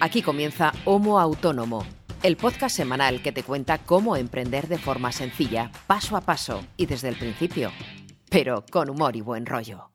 [0.00, 1.86] Aquí comienza Homo Autónomo,
[2.22, 6.86] el podcast semanal que te cuenta cómo emprender de forma sencilla, paso a paso y
[6.86, 7.70] desde el principio,
[8.28, 9.90] pero con humor y buen rollo.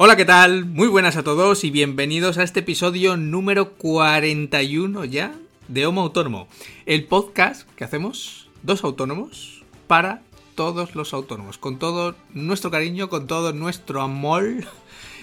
[0.00, 0.64] Hola, ¿qué tal?
[0.64, 5.34] Muy buenas a todos y bienvenidos a este episodio número 41 ya
[5.66, 6.46] de Homo Autónomo,
[6.86, 10.22] el podcast que hacemos dos autónomos para
[10.58, 14.64] todos los autónomos, con todo nuestro cariño, con todo nuestro amor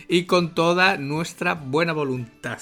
[0.07, 2.59] y con toda nuestra buena voluntad.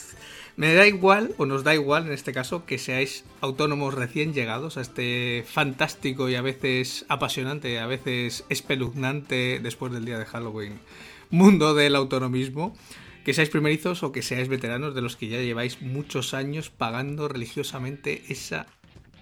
[0.56, 4.78] Me da igual, o nos da igual en este caso, que seáis autónomos recién llegados
[4.78, 10.80] a este fantástico y a veces apasionante, a veces espeluznante después del día de Halloween
[11.30, 12.76] mundo del autonomismo,
[13.24, 17.28] que seáis primerizos o que seáis veteranos de los que ya lleváis muchos años pagando
[17.28, 18.66] religiosamente esa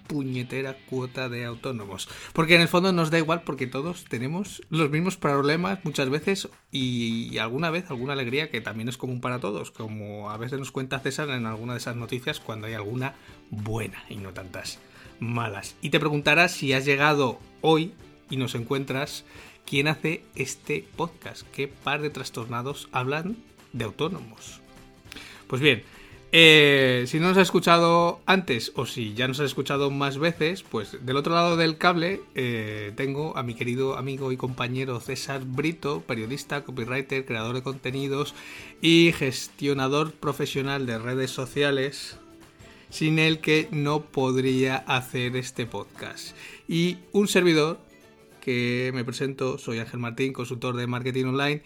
[0.06, 2.08] puñetera cuota de autónomos.
[2.32, 6.48] Porque en el fondo nos da igual porque todos tenemos los mismos problemas muchas veces
[6.70, 10.70] y, alguna vez alguna alegría que también es común para todos, como a veces nos
[10.70, 13.14] cuenta César en alguna de esas noticias cuando hay alguna
[13.50, 14.78] buena y no tantas
[15.18, 15.76] malas.
[15.82, 17.92] Y te preguntarás si has llegado hoy
[18.30, 19.24] y nos encuentras
[19.66, 23.36] quién hace este podcast, qué par de trastornados hablan
[23.72, 24.60] de autónomos.
[25.46, 25.82] Pues bien,
[26.34, 30.62] eh, si no nos has escuchado antes o si ya nos has escuchado más veces,
[30.62, 35.42] pues del otro lado del cable eh, tengo a mi querido amigo y compañero César
[35.44, 38.34] Brito, periodista, copywriter, creador de contenidos
[38.80, 42.16] y gestionador profesional de redes sociales,
[42.88, 46.34] sin el que no podría hacer este podcast.
[46.66, 47.78] Y un servidor
[48.40, 51.62] que me presento, soy Ángel Martín, consultor de marketing online,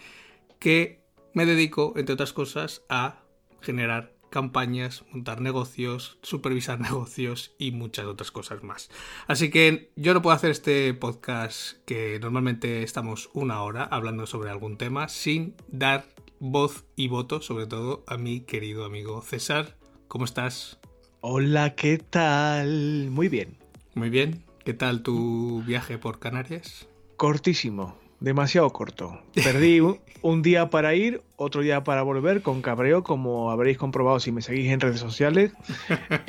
[0.59, 0.99] que
[1.33, 3.21] me dedico, entre otras cosas, a
[3.61, 8.89] generar campañas, montar negocios, supervisar negocios y muchas otras cosas más.
[9.27, 14.49] Así que yo no puedo hacer este podcast que normalmente estamos una hora hablando sobre
[14.49, 16.05] algún tema sin dar
[16.39, 19.77] voz y voto, sobre todo a mi querido amigo César.
[20.07, 20.79] ¿Cómo estás?
[21.21, 23.09] Hola, ¿qué tal?
[23.11, 23.57] Muy bien.
[23.95, 24.43] Muy bien.
[24.63, 26.87] ¿Qué tal tu viaje por Canarias?
[27.15, 29.21] Cortísimo, demasiado corto.
[29.33, 29.79] Perdí
[30.21, 34.41] un, día para ir, otro día para volver, con cabreo, como habréis comprobado si me
[34.41, 35.51] seguís en redes sociales.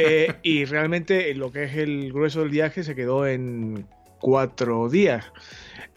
[0.00, 3.86] Eh, y realmente lo que es el grueso del viaje se quedó en
[4.20, 5.24] cuatro días.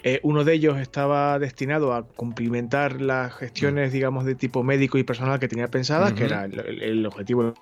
[0.04, 5.04] Eh, uno de ellos estaba destinado a cumplimentar las gestiones, digamos, de tipo médico y
[5.04, 7.54] personal que tenía pensadas, que era el objetivo del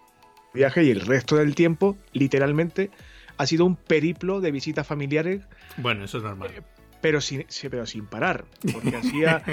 [0.54, 2.90] viaje, y el resto del tiempo, literalmente,
[3.38, 5.42] ha sido un periplo de visitas familiares.
[5.78, 6.52] Bueno, eso es normal.
[6.56, 6.62] Eh,
[7.02, 8.46] pero sin, pero sin parar.
[8.74, 9.44] Porque hacía,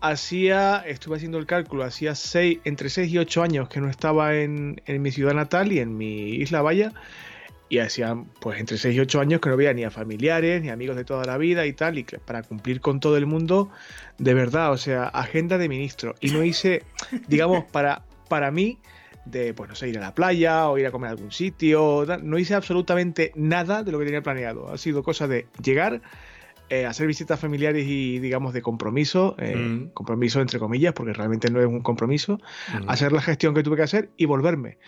[0.00, 4.36] hacía, estuve haciendo el cálculo, hacía seis, entre 6 y 8 años que no estaba
[4.36, 6.92] en, mi ciudad natal y en mi isla Valla.
[7.68, 10.68] Y hacía, pues, entre 6 y 8 años que no veía ni a familiares, ni
[10.68, 11.98] amigos de toda la vida y tal.
[11.98, 13.70] Y para cumplir con todo el mundo,
[14.18, 16.14] de verdad, o sea, agenda de ministro.
[16.20, 16.82] Y no hice,
[17.28, 18.78] digamos, para, para mí,
[19.24, 22.04] de, pues no sé, ir a la playa o ir a comer a algún sitio.
[22.22, 24.70] No hice absolutamente nada de lo que tenía planeado.
[24.70, 26.02] Ha sido cosa de llegar,
[26.72, 29.88] eh, hacer visitas familiares y, digamos, de compromiso, eh, mm.
[29.90, 32.40] compromiso entre comillas, porque realmente no es un compromiso,
[32.72, 32.88] mm.
[32.88, 34.78] hacer la gestión que tuve que hacer y volverme.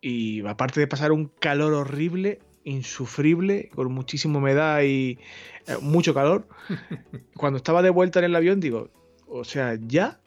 [0.00, 5.20] Y aparte de pasar un calor horrible, insufrible, con muchísima humedad y
[5.68, 6.48] eh, mucho calor,
[7.36, 8.90] cuando estaba de vuelta en el avión, digo,
[9.28, 10.19] o sea, ya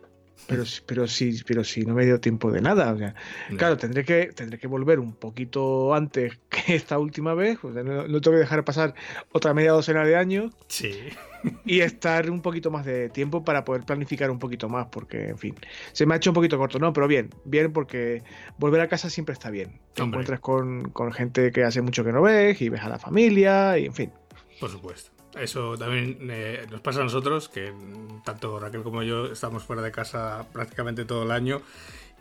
[0.48, 3.16] pero, pero sí, pero sí, no me dio tiempo de nada.
[3.58, 7.60] Claro, tendré que, tendré que volver un poquito antes que esta última vez.
[7.64, 8.94] no, tengo que dejar pasar
[9.32, 10.54] otra media docena de años.
[10.68, 10.94] Sí.
[11.66, 15.38] Y estar un poquito más de tiempo para poder planificar un poquito más, porque, en
[15.38, 15.56] fin,
[15.92, 16.94] se me ha hecho un poquito corto, ¿no?
[16.94, 18.24] Pero bien, bien, porque
[18.58, 19.82] volver a casa siempre está bien.
[19.94, 22.98] Te encuentras con, con gente que hace mucho que no ves y ves a la
[22.98, 24.12] familia y, en fin.
[24.60, 25.23] Por supuesto.
[25.40, 27.74] Eso también eh, nos pasa a nosotros, que
[28.24, 31.62] tanto Raquel como yo estamos fuera de casa prácticamente todo el año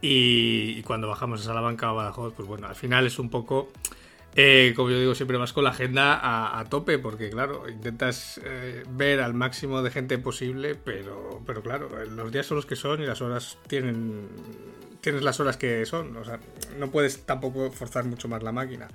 [0.05, 3.71] y, cuando bajamos a Salamanca o Badajoz, pues bueno, al final es un poco,
[4.35, 8.83] eh, como yo digo siempre, más con la agenda a, tope, porque claro, intentas eh,
[8.91, 13.01] ver al máximo de gente posible, pero, pero claro, los días son los que son
[13.01, 14.29] y las horas tienen
[15.01, 16.39] tienes las horas que son, o sea,
[16.79, 18.89] no puedes tampoco forzar mucho más la máquina.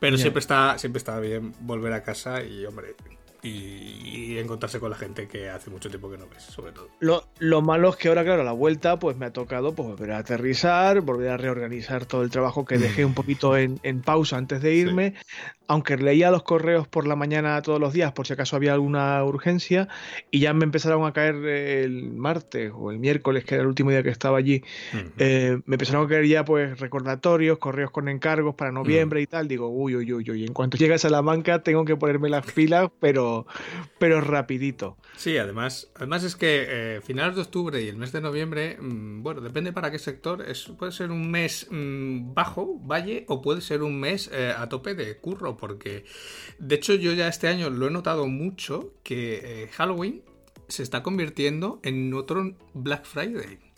[0.00, 2.96] Pero siempre está siempre está bien volver a casa y hombre,
[3.42, 6.88] y, encontrarse con la gente que hace mucho tiempo que no ves, sobre todo.
[7.00, 9.88] Lo, lo, malo es que ahora, claro, a la vuelta, pues me ha tocado pues,
[9.88, 14.00] volver a aterrizar, volver a reorganizar todo el trabajo que dejé un poquito en, en
[14.00, 15.14] pausa antes de irme,
[15.68, 19.24] aunque leía los correos por la mañana todos los días por si acaso había alguna
[19.24, 19.88] urgencia
[20.30, 23.90] y ya me empezaron a caer el martes o el miércoles, que era el último
[23.90, 24.62] día que estaba allí,
[25.18, 29.48] eh, me empezaron a caer ya pues recordatorios, correos con encargos para noviembre y tal.
[29.48, 32.90] Digo, uy, uy, uy, uy, en cuanto llegue a Salamanca tengo que ponerme las pilas,
[33.00, 33.31] pero
[33.98, 34.96] pero, rapidito.
[35.16, 39.22] Sí, además, además es que eh, finales de octubre y el mes de noviembre, mm,
[39.22, 43.60] bueno, depende para qué sector, es, puede ser un mes mm, bajo, valle, o puede
[43.60, 46.04] ser un mes eh, a tope de curro, porque
[46.58, 50.22] de hecho yo ya este año lo he notado mucho que eh, Halloween
[50.68, 53.71] se está convirtiendo en otro Black Friday.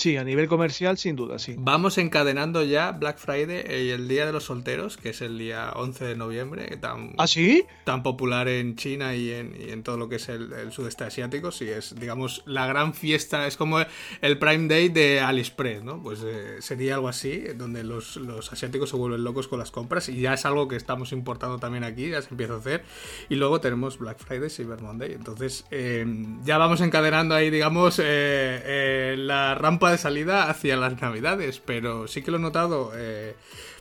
[0.00, 1.56] Sí, a nivel comercial, sin duda, sí.
[1.58, 5.72] Vamos encadenando ya Black Friday y el Día de los Solteros, que es el día
[5.76, 7.66] 11 de noviembre, tan, ¿Ah, sí?
[7.84, 11.04] tan popular en China y en, y en todo lo que es el, el, sudeste
[11.04, 11.52] asiático.
[11.52, 13.76] Sí, es, digamos, la gran fiesta, es como
[14.22, 16.02] el Prime Day de AliExpress, ¿no?
[16.02, 20.08] Pues eh, sería algo así, donde los, los, asiáticos se vuelven locos con las compras
[20.08, 22.84] y ya es algo que estamos importando también aquí, ya se empieza a hacer.
[23.28, 25.12] Y luego tenemos Black Friday, Cyber Monday.
[25.12, 26.06] Entonces, eh,
[26.42, 32.06] ya vamos encadenando ahí, digamos, eh, eh la rampa de salida hacia las navidades, pero
[32.08, 33.34] sí que lo he notado, eh,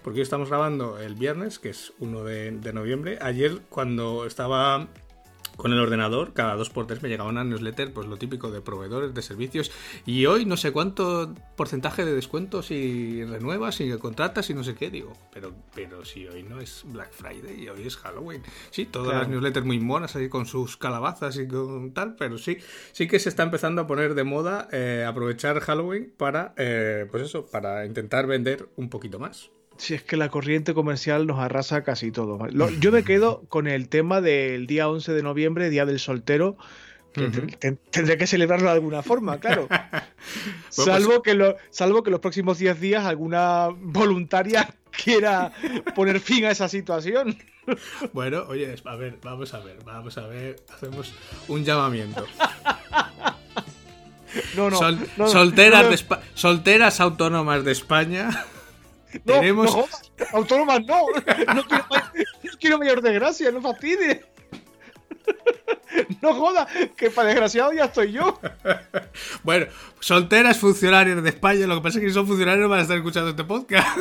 [0.03, 3.19] porque hoy estamos grabando el viernes, que es 1 de, de noviembre.
[3.21, 4.87] Ayer cuando estaba
[5.59, 8.61] con el ordenador, cada dos por tres me llegaba una newsletter, pues lo típico de
[8.61, 9.71] proveedores de servicios.
[10.05, 14.75] Y hoy no sé cuánto porcentaje de descuentos y renuevas y contratas y no sé
[14.75, 14.89] qué.
[14.89, 18.41] Digo, pero, pero si hoy no es Black Friday y hoy es Halloween.
[18.71, 19.19] Sí, todas claro.
[19.23, 22.57] las newsletters muy monas ahí con sus calabazas y con tal, pero sí,
[22.93, 27.23] sí que se está empezando a poner de moda eh, aprovechar Halloween para, eh, pues
[27.23, 29.51] eso, para intentar vender un poquito más.
[29.79, 32.37] Si es que la corriente comercial nos arrasa casi todo.
[32.81, 36.57] Yo me quedo con el tema del día 11 de noviembre, Día del Soltero,
[37.13, 37.77] que uh -huh.
[37.89, 39.67] tendré que celebrarlo de alguna forma, claro.
[40.77, 41.21] bueno, salvo, pues...
[41.23, 44.69] que lo, salvo que los próximos 10 días alguna voluntaria
[45.03, 45.53] quiera
[45.95, 47.37] poner fin a esa situación.
[48.13, 51.13] Bueno, oye, a ver, vamos a ver, vamos a ver, hacemos
[51.47, 52.25] un llamamiento.
[54.55, 58.43] No, no, Sol, no, solteras, de solteras autónomas de España.
[59.25, 59.75] No, Tenemos...
[59.75, 59.87] no,
[60.33, 61.05] autónomas no.
[61.55, 61.85] No quiero,
[62.43, 64.23] no quiero mayor desgracia, no fastidie.
[66.21, 68.39] No joda, que para desgraciado ya estoy yo.
[69.43, 69.67] Bueno,
[69.99, 73.29] solteras funcionarios de España, lo que pasa es que son funcionarios van a estar escuchando
[73.29, 73.97] este podcast.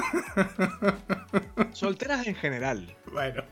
[1.72, 2.96] Solteras en general.
[3.12, 3.43] Bueno.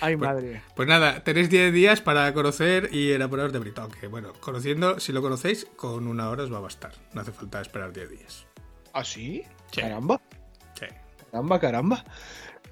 [0.00, 0.62] Ay, pues, madre.
[0.74, 3.82] Pues nada, tenéis 10 días para conocer y enamoraros de Brito.
[3.82, 6.92] Aunque, bueno, conociendo, si lo conocéis, con una hora os va a bastar.
[7.12, 8.49] No hace falta esperar 10 días.
[8.92, 9.42] ¿Ah, sí?
[9.70, 9.80] sí.
[9.80, 10.20] Caramba.
[10.74, 10.86] Sí.
[11.30, 12.04] Caramba, caramba.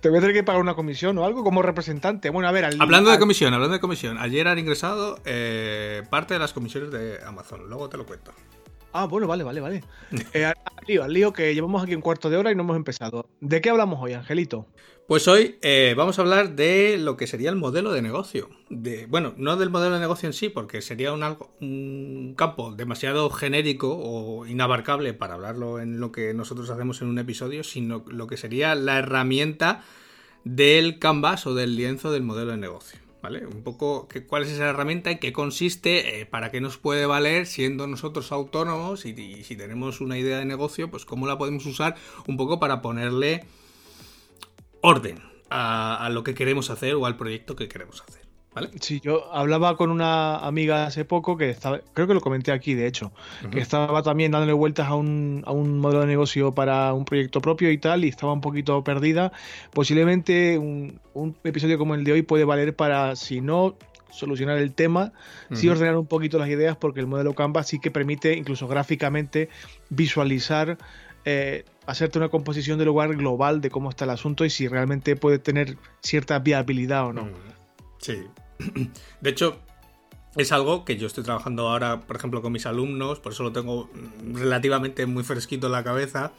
[0.01, 2.31] Te voy a tener que pagar una comisión o algo como representante.
[2.31, 4.17] Bueno, a ver, al, Hablando de comisión, hablando de comisión.
[4.19, 7.69] Ayer han ingresado eh, parte de las comisiones de Amazon.
[7.69, 8.33] Luego te lo cuento.
[8.93, 9.85] Ah, bueno, vale, vale, vale.
[10.33, 10.55] eh, al
[10.87, 13.29] lío, al lío que llevamos aquí un cuarto de hora y no hemos empezado.
[13.41, 14.67] ¿De qué hablamos hoy, Angelito?
[15.07, 18.51] Pues hoy eh, vamos a hablar de lo que sería el modelo de negocio.
[18.69, 22.75] De, bueno, no del modelo de negocio en sí, porque sería un, algo, un campo
[22.75, 28.05] demasiado genérico o inabarcable para hablarlo en lo que nosotros hacemos en un episodio, sino
[28.07, 29.83] lo que sería la herramienta
[30.45, 33.08] del canvas o del lienzo del modelo de negocio.
[33.37, 37.07] Un poco que, cuál es esa herramienta, en qué consiste, eh, para qué nos puede
[37.07, 41.67] valer siendo nosotros autónomos y, si tenemos una idea de negocio, pues cómo la podemos
[41.67, 41.97] usar
[42.27, 43.45] un poco para ponerle
[44.81, 45.21] orden
[45.51, 48.28] a, lo que queremos hacer o al proyecto que queremos hacer.
[48.55, 48.71] ¿Vale?
[48.81, 52.75] Sí, yo hablaba con una amiga hace poco que estaba, creo que lo comenté aquí
[52.75, 53.51] de hecho, uh -huh.
[53.51, 57.41] que estaba también dándole vueltas a un, a un, modelo de negocio para un proyecto
[57.41, 59.33] propio y tal, y estaba un poquito perdida.
[59.73, 63.77] Posiblemente un, un episodio como el de hoy puede valer para, si no
[64.11, 65.13] solucionar el tema,
[65.51, 65.57] uh -huh.
[65.57, 69.51] sí ordenar un poquito las ideas, porque el modelo Canvas sí que permite, incluso gráficamente,
[69.91, 70.79] visualizar
[71.25, 75.17] eh, hacerte una composición del lugar global de cómo está el asunto y si realmente
[75.17, 77.29] puede tener cierta viabilidad o no.
[77.99, 78.25] Sí.
[79.21, 79.61] De hecho,
[80.37, 83.53] es algo que yo estoy trabajando ahora, por ejemplo, con mis alumnos, por eso lo
[83.53, 83.91] tengo
[84.33, 86.33] relativamente muy fresquito en la cabeza.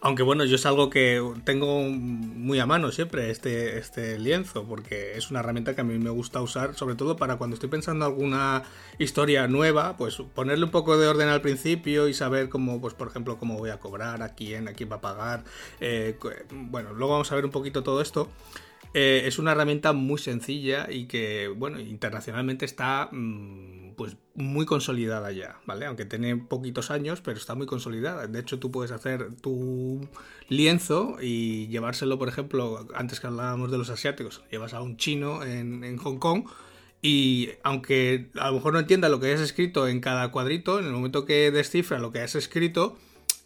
[0.00, 5.16] Aunque bueno, yo es algo que tengo muy a mano siempre, este, este lienzo, porque
[5.16, 8.04] es una herramienta que a mí me gusta usar, sobre todo para cuando estoy pensando
[8.04, 8.62] alguna
[8.98, 13.08] historia nueva, pues ponerle un poco de orden al principio y saber cómo, pues por
[13.08, 15.44] ejemplo, cómo voy a cobrar, a quién, a quién va a pagar.
[15.80, 16.18] Eh,
[16.52, 18.28] bueno, luego vamos a ver un poquito todo esto.
[18.98, 25.32] Eh, es una herramienta muy sencilla y que, bueno, internacionalmente está mmm, pues muy consolidada
[25.32, 25.84] ya, ¿vale?
[25.84, 28.26] Aunque tiene poquitos años, pero está muy consolidada.
[28.26, 30.08] De hecho, tú puedes hacer tu
[30.48, 35.44] lienzo y llevárselo, por ejemplo, antes que hablábamos de los asiáticos, llevas a un chino
[35.44, 36.46] en, Hong Kong
[37.02, 40.86] y aunque a lo mejor no entienda lo que has escrito en cada cuadrito, en
[40.86, 42.96] el momento que descifra lo que has escrito,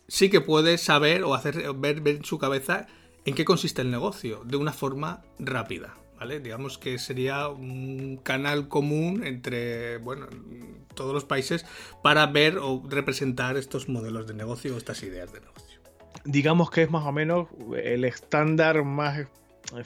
[0.07, 2.87] sí que puedes saber o hacer ver, ver en su cabeza
[3.25, 5.97] en qué consiste el negocio de una forma rápida.
[6.19, 6.39] ¿Vale?
[6.39, 10.27] Digamos que sería un canal común entre bueno,
[10.95, 11.65] todos los países
[12.03, 15.81] para ver o representar estos modelos de negocio, estas ideas de negocio.
[16.27, 17.49] Digamos que es más o menos
[17.83, 19.29] el estándar más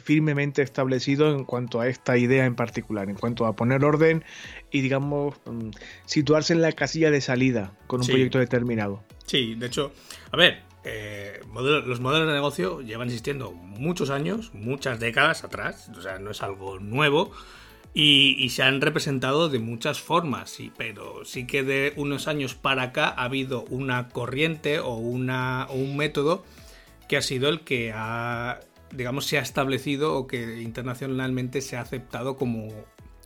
[0.03, 4.25] firmemente establecido en cuanto a esta idea en particular, en cuanto a poner orden
[4.71, 5.71] y, digamos, mm,
[6.07, 9.05] situarse en la casilla de salida con un proyecto determinado.
[9.27, 9.93] Sí, de hecho,
[10.31, 16.03] a ver, eh, los modelos de negocio llevan existiendo muchos años, muchas décadas atrás, o
[16.03, 17.33] sea, no es algo nuevo.
[17.97, 23.07] Y, se han representado de muchas formas, pero sí que de unos años para acá
[23.07, 26.45] ha habido una corriente o, o un método
[27.09, 28.59] que ha sido el que ha
[28.95, 32.69] digamos, se ha establecido o que internacionalmente se ha aceptado como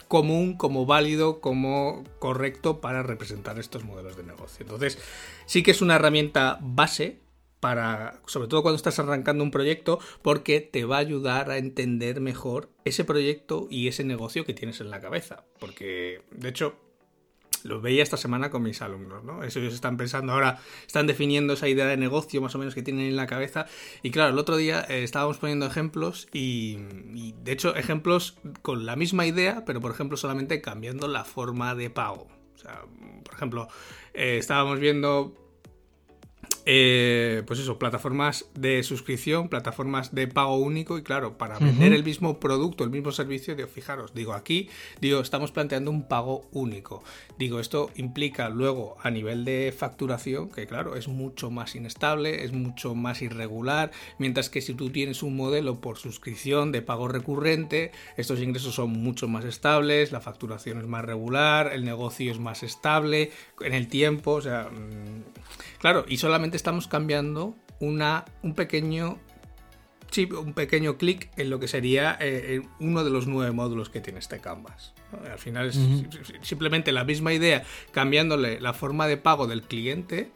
[0.09, 4.65] común, como válido, como correcto para representar estos modelos de negocio.
[4.65, 4.99] Entonces,
[5.47, 7.21] sí que es una herramienta base
[7.61, 12.21] para, sobre todo cuando estás arrancando un proyecto, porque te va a ayudar a entender
[12.21, 15.45] mejor ese proyecto y ese negocio que tienes en la cabeza.
[15.59, 16.77] Porque, de hecho,
[17.65, 19.43] lo veía esta semana con mis alumnos, ¿no?
[19.43, 22.83] Eso ellos están pensando ahora, están definiendo esa idea de negocio más o menos que
[22.83, 23.67] tienen en la cabeza.
[24.03, 26.79] Y claro, el otro día eh, estábamos poniendo ejemplos y,
[27.43, 31.91] de hecho ejemplos con la misma idea, pero por ejemplo solamente cambiando la forma de
[31.91, 32.29] pago.
[32.55, 32.83] O sea,
[33.25, 33.69] por ejemplo,
[34.15, 35.35] eh, estábamos viendo
[36.70, 42.04] eh, pues eso, plataformas de suscripción, plataformas de pago único y claro, para vender el
[42.04, 44.68] mismo producto, el mismo servicio, digo, fijaros, digo aquí,
[45.00, 47.02] digo, estamos planteando un pago único.
[47.38, 52.52] Digo, esto implica luego a nivel de facturación, que claro, es mucho más inestable, es
[52.52, 57.92] mucho más irregular, mientras que si tú tienes un modelo por suscripción de pago recurrente,
[58.18, 62.62] estos ingresos son mucho más estables, la facturación es más regular, el negocio es más
[62.62, 63.30] estable
[63.62, 69.19] en el tiempo, o sea, mm, claro, y solamente estamos cambiando una, un pequeño
[70.11, 74.00] chip, un pequeño clic en lo que sería eh, uno de los nueve módulos que
[74.00, 74.93] tiene este Canvas.
[75.31, 75.79] Al final es
[76.43, 80.31] simplemente la misma idea, cambiándole la forma de pago del cliente,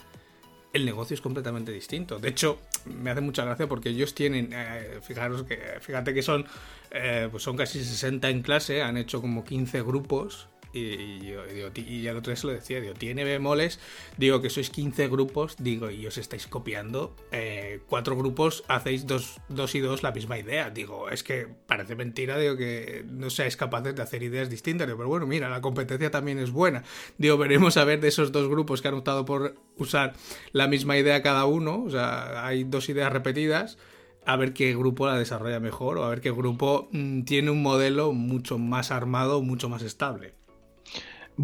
[0.72, 2.18] el negocio es completamente distinto.
[2.18, 6.46] De hecho, me hace mucha gracia porque ellos tienen, eh, fijaros que, fíjate que son,
[6.90, 11.68] eh, pues son casi 60 en clase, han hecho como 15 grupos y, yo, digo,
[11.74, 13.78] y al otro día se lo decía, digo, tiene bemoles,
[14.16, 19.40] digo que sois 15 grupos, digo, y os estáis copiando, eh, cuatro grupos hacéis dos,
[19.48, 23.56] dos y dos la misma idea, digo, es que parece mentira, digo, que no seáis
[23.56, 26.82] capaces de hacer ideas distintas, pero bueno, mira, la competencia también es buena,
[27.18, 30.14] digo, veremos a ver de esos dos grupos que han optado por usar
[30.52, 33.78] la misma idea cada uno, o sea, hay dos ideas repetidas,
[34.24, 37.62] a ver qué grupo la desarrolla mejor o a ver qué grupo mm, tiene un
[37.62, 40.34] modelo mucho más armado, mucho más estable.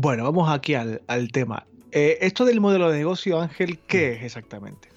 [0.01, 1.67] Bueno, vamos aquí al, tema.
[1.91, 4.89] Eh, esto del modelo de negocio, Ángel, ¿qué es exactamente?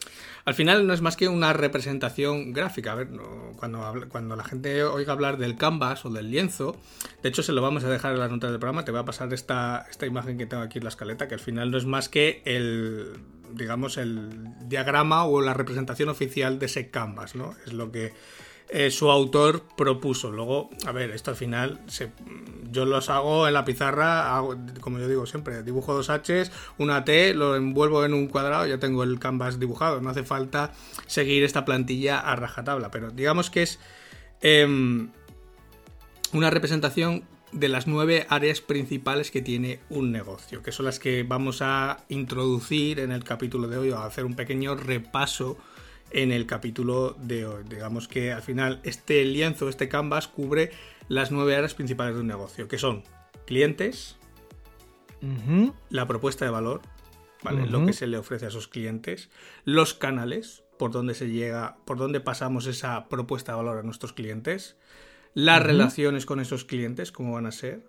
[0.46, 2.91] Al final no es más que una representación gráfica.
[2.91, 3.08] A ver,
[3.55, 6.75] cuando, cuando la gente oiga hablar del canvas o del lienzo,
[7.24, 9.05] de hecho se lo vamos a dejar en las notas del programa, te voy a
[9.05, 11.86] pasar esta, esta imagen que tengo aquí en la escaleta, que al final no es
[11.86, 13.13] más que el,
[13.55, 14.29] digamos, el
[14.67, 17.55] diagrama o la representación oficial de ese canvas, ¿no?
[17.65, 18.13] Es lo que
[18.74, 20.32] eh, su autor propuso.
[20.32, 21.82] Luego, a ver, esto al final
[22.72, 24.42] yo los hago en la pizarra,
[24.80, 28.80] como yo digo siempre, dibujo dos H's, una T, lo envuelvo en un cuadrado, ya
[28.80, 30.00] tengo el canvas dibujado.
[30.00, 30.72] No hace falta
[31.06, 33.78] seguir esta plantilla a rajatabla, pero digamos que es
[34.40, 35.10] em,
[36.32, 41.24] una representación de las nueve áreas principales que tiene un negocio, que son las que
[41.24, 45.58] vamos a introducir en el capítulo de hoy, a hacer un pequeño repaso
[46.12, 47.63] en el capítulo de hoy.
[47.68, 50.72] Digamos que al final este lienzo, este canvas, cubre
[51.08, 53.03] las nueve áreas principales de un negocio, que son
[53.46, 54.18] clientes,
[55.89, 56.82] la propuesta de valor,
[57.44, 57.68] ¿vale?
[57.68, 59.30] Lo que se le ofrece a esos clientes,
[59.65, 64.13] los canales, por donde se llega, por donde pasamos esa propuesta de valor a nuestros
[64.13, 64.77] clientes,
[65.34, 67.86] las relaciones con esos clientes, cómo van a ser,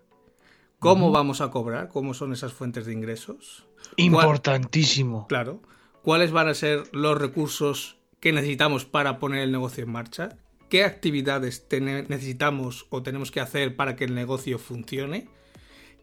[0.79, 3.67] cómo vamos a cobrar, cómo son esas fuentes de ingresos.
[3.97, 5.27] Importantísimo.
[5.29, 5.61] claro.
[6.03, 10.39] ¿Cuáles van a ser los recursos qué necesitamos para poner el negocio en marcha,
[10.71, 15.29] qué actividades necesitamos o tenemos que hacer para que el negocio funcione,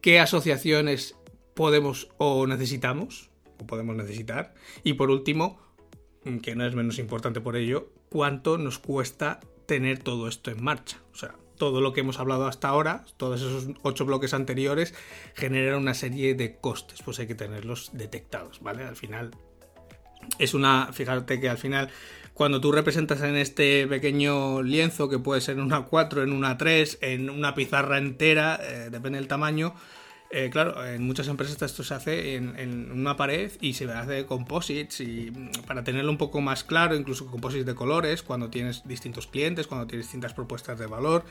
[0.01, 1.15] qué asociaciones
[1.55, 5.61] podemos o necesitamos o podemos necesitar y por último,
[6.43, 11.01] que no es menos importante por ello, cuánto nos cuesta tener todo esto en marcha.
[11.13, 14.93] O sea, todo lo que hemos hablado hasta ahora, todos esos ocho bloques anteriores,
[15.35, 18.83] generan una serie de costes, pues hay que tenerlos detectados, ¿vale?
[18.83, 19.31] Al final
[20.37, 21.89] es una, fíjate que al final,
[22.33, 26.57] cuando tú representas en este pequeño lienzo, que puede ser en una 4, en una
[26.57, 29.73] 3, en una pizarra entera, eh, depende del tamaño,
[30.31, 35.01] eh, claro, en muchas empresas esto se hace en, una pared y se hace composites
[35.01, 39.25] y mm, para tenerlo un poco más claro, incluso composites de colores, cuando tienes distintos
[39.25, 41.25] clientes, cuando tienes distintas propuestas de valor.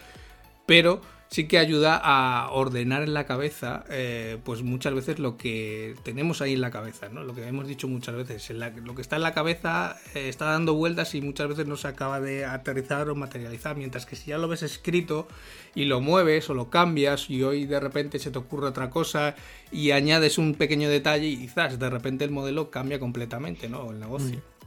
[0.69, 5.95] Pero sí que ayuda a ordenar en la cabeza, eh, pues muchas veces lo que
[6.03, 7.25] tenemos ahí en la cabeza, ¿no?
[7.25, 10.75] Lo que hemos dicho muchas veces, lo que está en la cabeza eh, está dando
[10.75, 14.37] vueltas y muchas veces no se acaba de aterrizar o materializar, mientras que si ya
[14.37, 15.27] lo ves escrito
[15.75, 19.37] y lo mueves o lo cambias y hoy de repente se te ocurre otra cosa
[19.73, 23.91] y añades un pequeño detalle y quizás de repente el modelo cambia completamente, ¿no?
[23.91, 24.37] El negocio.
[24.37, 24.59] Mm.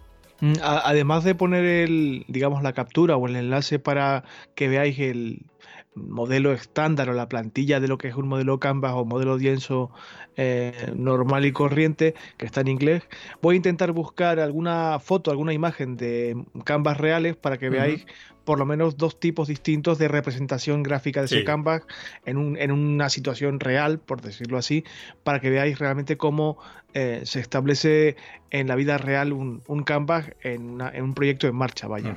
[0.42, 4.24] Mm, además de poner el, digamos, la captura o el enlace para
[4.56, 5.46] que veáis el,
[5.94, 9.92] modelo estándar o la plantilla de lo que es un modelo Canvas o modelo lienzo
[10.38, 13.04] eh, normal y corriente que está en inglés,
[13.42, 18.06] voy a intentar buscar alguna foto, alguna imagen de Canvas reales para que veáis
[18.46, 21.84] por lo menos dos tipos distintos de representación gráfica de ese Canvas
[22.26, 24.84] en, un, en, una situación real, por decirlo así,
[25.24, 26.58] para que veáis realmente cómo
[26.94, 28.16] eh, se establece
[28.50, 32.16] en la vida real un, un Canvas en, un proyecto en marcha, vaya.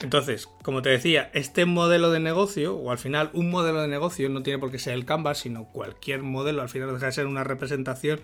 [0.00, 4.28] Entonces, como te decía, este modelo de negocio, o al final un modelo de negocio,
[4.28, 7.26] no tiene por qué ser el Canvas, sino cualquier modelo, al final deja de ser
[7.26, 8.20] una representación,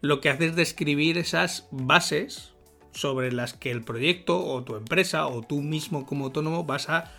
[0.00, 2.52] lo que hace es describir esas bases
[2.92, 7.12] sobre las que el proyecto o tu empresa o tú mismo como autónomo vas a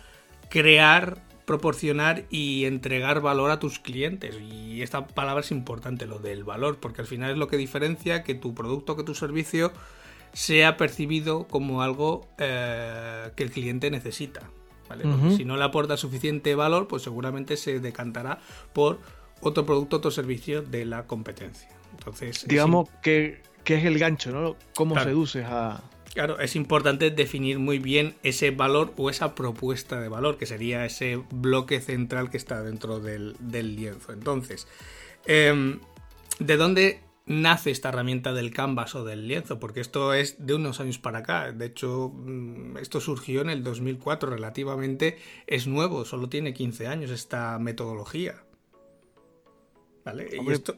[0.48, 4.36] crear, proporcionar y entregar valor a tus clientes.
[4.40, 8.22] Y esta palabra es importante, lo del valor, porque al final es lo que diferencia
[8.22, 9.72] que tu producto, que tu servicio
[10.38, 14.48] sea percibido como algo eh, que el cliente necesita.
[15.36, 18.38] Si no le aporta suficiente valor, pues seguramente se decantará
[18.72, 19.00] por
[19.40, 21.68] otro producto, otro servicio de la competencia.
[21.90, 24.56] Entonces, digamos que, es el gancho, ¿no?
[24.76, 25.82] ¿Cómo seduces a,
[26.14, 30.84] Claro, es importante definir muy bien ese valor o esa propuesta de valor, que sería
[30.84, 34.12] ese bloque central que está dentro del, lienzo.
[34.12, 34.68] Entonces,
[35.26, 35.80] em,
[36.38, 40.80] ¿de dónde nace esta herramienta del canvas o del lienzo, porque esto es de unos
[40.80, 41.52] años para acá.
[41.52, 47.10] De hecho, mm, esto surgió en el 2004, relativamente es nuevo, solo tiene 15 años
[47.10, 48.42] esta metodología.
[50.04, 50.28] ¿Vale?
[50.32, 50.76] y esto...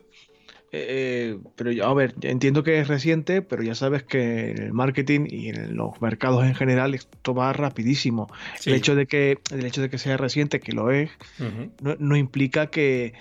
[0.72, 0.86] Eh,
[1.32, 5.26] eh, pero a ver, entiendo que es reciente, pero ya sabes que en el marketing
[5.28, 8.28] y en los mercados en general esto va rapidísimo.
[8.64, 11.10] El, hecho de que, el hecho de que sea reciente, que lo es,
[11.80, 13.14] no implica que,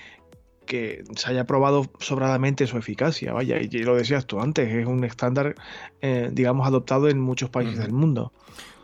[0.69, 3.33] que se haya probado sobradamente su eficacia.
[3.33, 5.55] Vaya, y lo decías tú antes, es un estándar,
[5.99, 8.31] eh, digamos, adoptado en muchos países del mundo.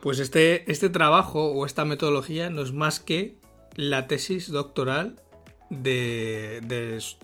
[0.02, 3.36] Pues este, este trabajo o esta metodología no es más que
[3.76, 5.22] la tesis doctoral
[5.70, 6.60] de,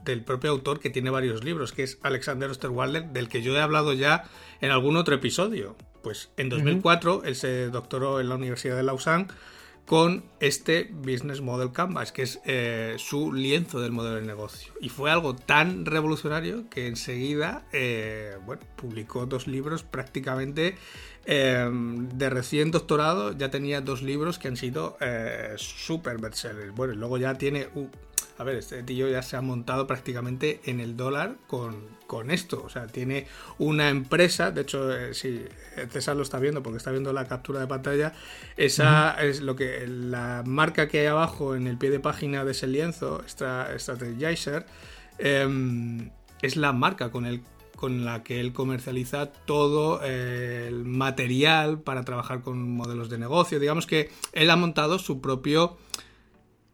[0.06, 3.62] del propio autor que tiene varios libros, que es Alexander Osterwalder, del que yo he
[3.62, 4.26] hablado ya
[4.62, 5.76] en algún otro episodio.
[6.04, 9.26] Pues en 2004 él se doctoró en la Universidad de Lausanne
[9.86, 14.74] con este Business Model Canvas, que es eh, su lienzo del modelo de negocio.
[14.80, 20.78] Y fue algo tan revolucionario que enseguida eh, bueno, publicó dos libros prácticamente
[21.26, 24.98] eh, de recién doctorado, ya tenía dos libros que han sido
[25.58, 26.74] super bestsellers.
[26.74, 27.68] Bueno, luego ya tiene
[28.42, 32.64] a ver, este tío ya se ha montado prácticamente en el dólar con, esto.
[32.66, 33.28] O sea, tiene
[33.60, 35.46] una empresa, de hecho, eh, si
[35.92, 38.14] César lo está viendo porque está viendo la captura de pantalla,
[38.58, 42.52] esa es lo que la marca que hay abajo en el pie de página de
[42.52, 44.66] ese lienzo, Strategizer,
[45.20, 46.10] em,
[46.42, 47.44] es la marca con el
[47.76, 53.60] con la que él comercializa todo el material para trabajar con modelos de negocio.
[53.60, 55.78] Digamos que él ha montado su propio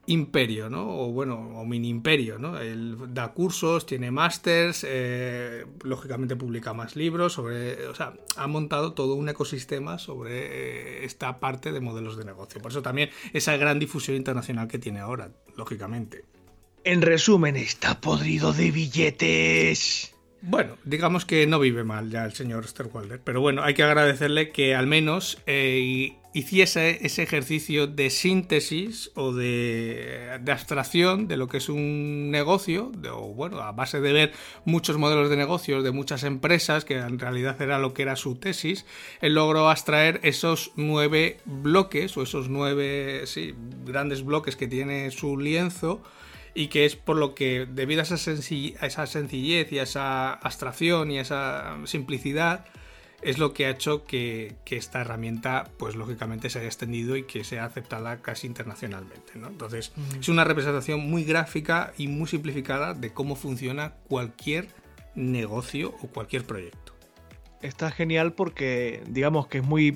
[0.08, 0.88] imperio, ¿no?
[0.89, 2.58] O bueno, o mini imperio, ¿no?
[2.60, 8.93] Él da cursos, tiene másters, eh, lógicamente publica más libros sobre, o sea, ha montado
[8.93, 12.62] todo un ecosistema sobre eh, esta parte de modelos de negocio.
[12.62, 16.24] Por eso también esa gran difusión internacional que tiene ahora, lógicamente.
[16.86, 20.15] En resumen, está podrido de billetes.
[20.41, 24.52] Bueno, digamos que no vive mal ya el señor Sterwalder, pero bueno, hay que agradecerle
[24.52, 31.58] que al menos eh, hiciese ese ejercicio de síntesis o de, abstracción de lo que
[31.58, 36.23] es un negocio, o bueno, a base de ver muchos modelos de negocios de muchas
[36.23, 38.86] empresas, que en realidad era lo que era su tesis,
[39.19, 43.23] él logró abstraer esos nueve bloques o esos nueve
[43.84, 46.04] grandes bloques que tiene su lienzo
[46.54, 51.17] y que es por lo que debido a esa, sencillez y a esa abstracción y
[51.17, 52.65] a esa simplicidad
[53.21, 57.43] es lo que ha hecho que, esta herramienta pues lógicamente se haya extendido y que
[57.43, 63.36] sea aceptada casi internacionalmente entonces es una representación muy gráfica y muy simplificada de cómo
[63.36, 64.67] funciona cualquier
[65.17, 66.93] negocio o cualquier proyecto.
[67.62, 69.91] Está genial porque digamos que es muy,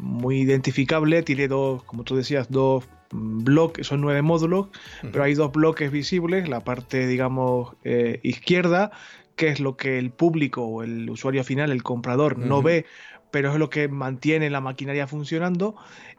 [0.00, 4.68] muy identificable, tiene dos, como tú decías, dos bloques, son nueve módulos,
[5.02, 8.92] pero hay dos bloques visibles, la parte, digamos, eh, izquierda,
[9.36, 12.86] que es lo que el público o el usuario final, el comprador, no ve,
[13.30, 15.76] pero es lo que mantiene la maquinaria funcionando.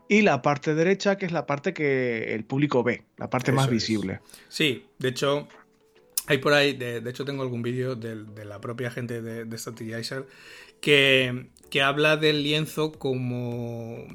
[0.09, 3.69] Y la parte derecha, que es la parte que el público ve, la parte más
[3.69, 4.21] visible.
[4.47, 5.49] Sí, de hecho,
[6.27, 10.25] hay por ahí, de, hecho tengo algún vídeo de, la propia gente de, de
[10.79, 14.07] que, que habla del lienzo como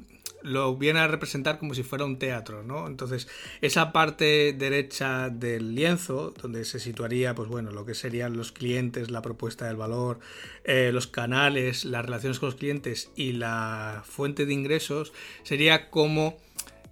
[0.43, 2.87] lo viene a representar como si fuera un teatro, ¿no?
[2.87, 3.29] Entonces,
[3.61, 9.11] esa parte derecha del lienzo, donde se situaría, pues bueno, lo que serían los clientes,
[9.11, 10.21] la propuesta del valor,
[10.65, 16.37] eh, los canales, las relaciones con los clientes y la fuente de ingresos, sería como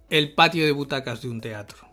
[0.09, 1.90] el patio de butacas de un teatro.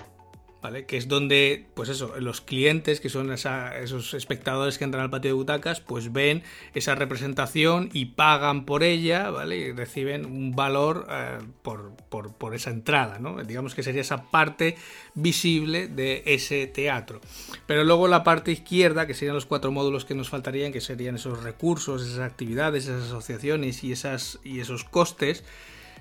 [0.61, 0.87] ¿Vale?
[0.87, 5.31] Que es donde, pues eso, los clientes, que son esos espectadores que entran al patio
[5.31, 6.43] de butacas, pues ven
[6.75, 9.57] esa representación y pagan por ella, ¿vale?
[9.57, 13.43] Y reciben un valor eh, por, por, esa entrada, ¿no?
[13.45, 14.77] Digamos que sería esa parte
[15.15, 17.21] visible de ese teatro.
[17.67, 21.17] Pero luego la parte izquierda, que serían los cuatro módulos que nos faltarían, que serían
[21.17, 25.45] esos recursos, esas actividades, esas asociaciones y, esas, y esos costes,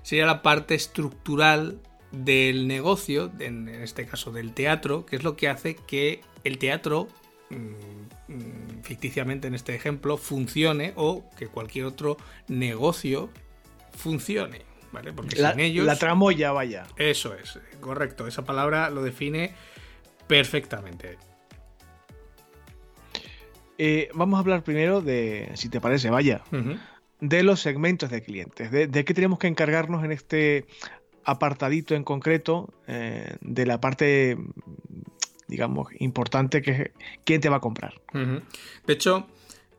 [0.01, 1.79] sería la parte estructural
[2.11, 7.07] del negocio, en este caso del teatro, que es lo que hace que el teatro,
[7.49, 12.17] mm, mm, ficticiamente en este ejemplo, funcione o que cualquier otro
[12.47, 13.29] negocio
[13.91, 14.61] funcione.
[14.91, 15.13] ¿vale?
[15.13, 15.85] Porque la, sin ellos.
[15.85, 16.85] La tramoya, vaya.
[16.97, 18.27] Eso es, correcto.
[18.27, 19.53] Esa palabra lo define
[20.27, 21.17] perfectamente.
[23.77, 26.41] Eh, vamos a hablar primero de, si te parece, vaya,
[27.19, 28.71] de los segmentos de clientes.
[28.71, 30.65] De, de, qué tenemos que encargarnos en este
[31.27, 34.37] apartadito en concreto eh, de la parte,
[35.47, 36.91] digamos, importante que es
[37.25, 37.93] quién te va a comprar.
[38.13, 39.27] De hecho,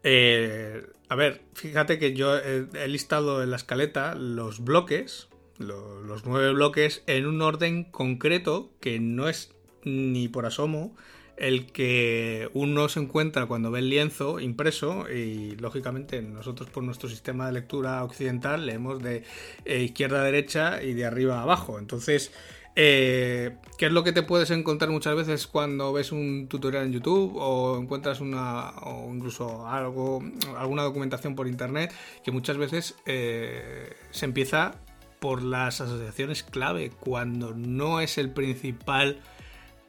[0.05, 6.53] eh, a ver, fíjate que yo he, listado en la escaleta los bloques, los nueve
[6.53, 10.95] bloques, en un orden concreto que no es ni por asomo
[11.39, 17.09] el que uno se encuentra cuando ve el lienzo impreso y lógicamente nosotros por nuestro
[17.09, 19.23] sistema de lectura occidental leemos de
[19.65, 21.79] eh, izquierda a derecha y de arriba a abajo.
[21.79, 22.33] Entonces,
[22.75, 26.93] eh, ¿qué es lo que te puedes encontrar muchas veces cuando ves un tutorial en
[26.93, 30.23] YouTube o encuentras una o incluso algo
[30.57, 31.93] alguna documentación por internet
[32.25, 34.77] que muchas veces eh, se empieza
[35.19, 39.21] por las asociaciones clave cuando no es el principal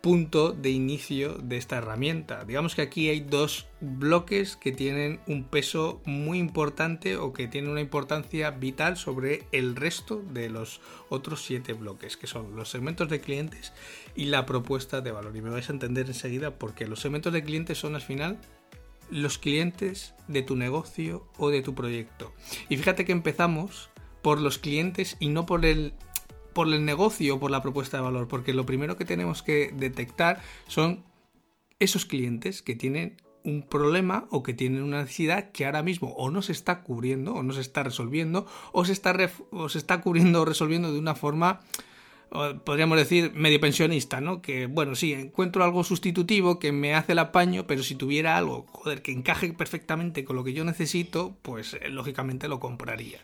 [0.02, 2.46] punto de inicio de esta herramienta.
[2.46, 7.72] Digamos que aquí hay dos bloques que tienen un peso muy importante o que tienen
[7.72, 13.10] una importancia vital sobre el resto de los otros siete bloques, que son los segmentos
[13.10, 13.74] de clientes
[14.16, 15.36] y la propuesta de valor.
[15.36, 18.40] Y me vais a entender enseguida porque los segmentos de clientes son al final
[19.10, 22.34] los clientes de tu negocio o de tu proyecto.
[22.70, 23.90] Y fíjate que empezamos
[24.22, 25.94] por los clientes y no por el
[26.60, 29.72] por el negocio o por la propuesta de valor, porque lo primero que tenemos que
[29.74, 31.06] detectar son
[31.80, 36.30] esos clientes que tienen un problema o que tienen una necesidad que ahora mismo o
[36.30, 39.16] no se está cubriendo o no se está resolviendo o se está,
[39.52, 41.62] o se está cubriendo o resolviendo de una forma
[42.66, 44.42] podríamos decir medio pensionista, ¿no?
[44.42, 48.68] Que bueno, sí, encuentro algo sustitutivo que me hace el apaño, pero si tuviera algo,
[48.70, 53.20] joder, que encaje perfectamente con lo que yo necesito, pues eh, lógicamente lo compraría.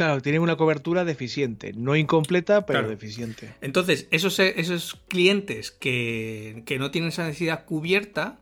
[0.00, 3.52] Claro, tiene una cobertura deficiente, no incompleta, pero deficiente.
[3.60, 8.38] Entonces, esos, esos clientes que, que no tienen esa necesidad cubierta,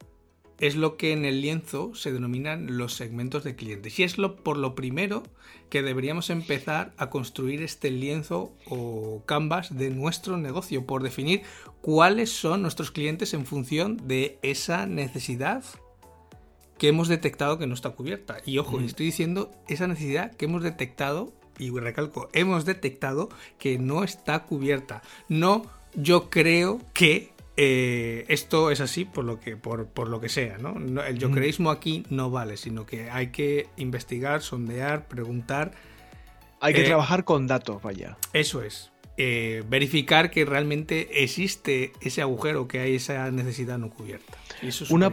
[0.61, 3.99] es lo que en el lienzo se denominan los segmentos de clientes.
[3.99, 5.25] Y es lo, por lo primero
[5.68, 11.42] que deberíamos empezar a construir este lienzo o canvas de nuestro negocio, por definir
[11.81, 15.64] cuáles son nuestros clientes en función de esa necesidad
[16.79, 18.37] que hemos detectado que no está cubierta.
[18.47, 24.05] Y ojo, estoy diciendo esa necesidad que hemos detectado, y recalco, hemos detectado que no
[24.05, 25.03] está cubierta.
[25.29, 30.59] No yo creo que eh, esto es así por lo que, por, lo que sea,
[30.59, 30.77] ¿no?
[31.03, 35.73] El yo creísmo aquí no vale, sino que hay que investigar, sondear, preguntar.
[36.61, 38.16] Hay que eh, trabajar con datos, vaya.
[38.33, 38.92] Eso es.
[39.16, 44.38] Eh, verificar que realmente existe ese agujero, que hay esa necesidad no cubierta.
[44.62, 45.12] eso es Una,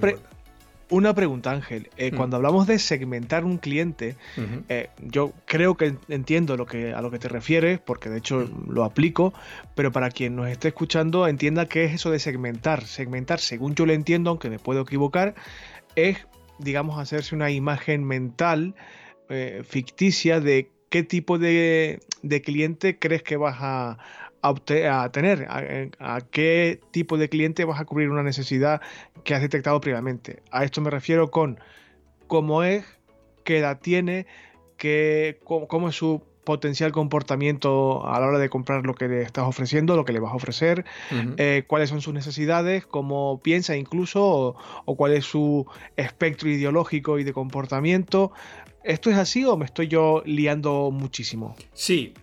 [0.90, 1.90] una pregunta, Ángel.
[1.98, 2.16] Eh, mm.
[2.16, 4.16] Cuando hablamos de segmentar un cliente,
[4.70, 8.50] eh, yo creo que entiendo lo que, a lo que te refieres, porque de hecho
[8.68, 9.34] lo aplico,
[9.76, 12.86] pero para quien nos esté escuchando, entienda qué es eso de segmentar.
[12.86, 15.36] Segmentar, según yo lo entiendo, aunque me puedo equivocar,
[15.96, 16.18] es,
[16.60, 18.76] digamos, hacerse una imagen mental
[19.30, 23.98] eh, ficticia de qué tipo de, de cliente crees que vas a,
[24.42, 28.82] a, tener, a, qué tipo de cliente vas a cubrir una necesidad
[29.26, 30.42] que has detectado previamente.
[30.52, 31.60] A esto me refiero con
[32.28, 32.86] cómo es,
[33.44, 34.26] qué edad tiene,
[34.78, 39.46] qué, cómo, es su potencial comportamiento a la hora de comprar lo que le estás
[39.46, 40.86] ofreciendo, lo que le vas a ofrecer,
[41.38, 45.66] eh, cuáles son sus necesidades, cómo piensa incluso, o, cuál es su
[45.98, 48.32] espectro ideológico y de comportamiento,
[48.86, 51.56] ¿Esto es así o me estoy yo liando muchísimo?
[51.74, 52.14] Sí,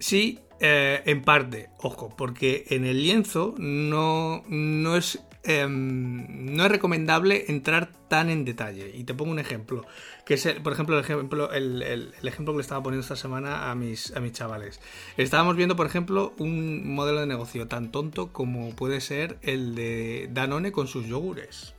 [0.00, 6.70] sí, eh, en parte, ojo, porque en el lienzo no, no es Em, no es
[6.70, 8.92] recomendable entrar tan en detalle.
[8.94, 9.86] Y te pongo un ejemplo,
[10.26, 13.74] que es, por ejemplo, el ejemplo, el, ejemplo que le estaba poniendo esta semana a
[13.74, 14.78] mis, a mis chavales.
[15.16, 20.28] Estábamos viendo, por ejemplo, un modelo de negocio tan tonto como puede ser el de
[20.30, 21.74] Danone con sus yogures.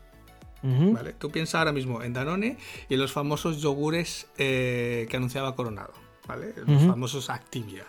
[0.64, 1.14] ¿Vale?
[1.14, 2.58] Tú piensas ahora mismo en Danone
[2.90, 5.94] y en los famosos yogures eh, que anunciaba Coronado,
[6.28, 6.56] ¿vale?
[6.66, 7.86] Los famosos Activia.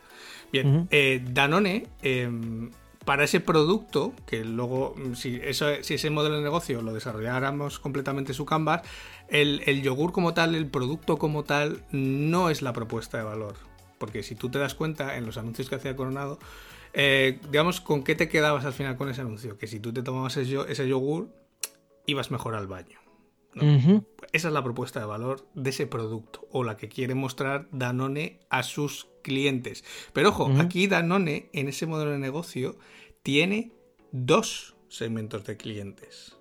[0.52, 2.70] Bien, eh, Danone em,
[3.04, 7.78] para ese producto, que luego, mm, si, eso, si ese modelo de negocio lo desarrolláramos
[7.78, 8.82] completamente su Canvas,
[9.28, 13.54] el, yogur como tal, el producto como tal, no es la propuesta de valor.
[13.98, 16.38] Porque si tú te das cuenta en los anuncios que hacía Coronado,
[16.92, 19.56] eh, digamos, ¿con qué te quedabas al final con ese anuncio?
[19.56, 21.28] Que si tú te tomabas ese, yogur,
[22.06, 22.98] ibas mejor al baño.
[24.32, 28.40] Esa es la propuesta de valor de ese producto o la que quiere mostrar Danone
[28.48, 29.85] a sus clientes.
[30.12, 32.76] Pero ojo, aquí Danone en ese modelo de negocio
[33.22, 33.72] tiene
[34.12, 36.37] dos segmentos de clientes.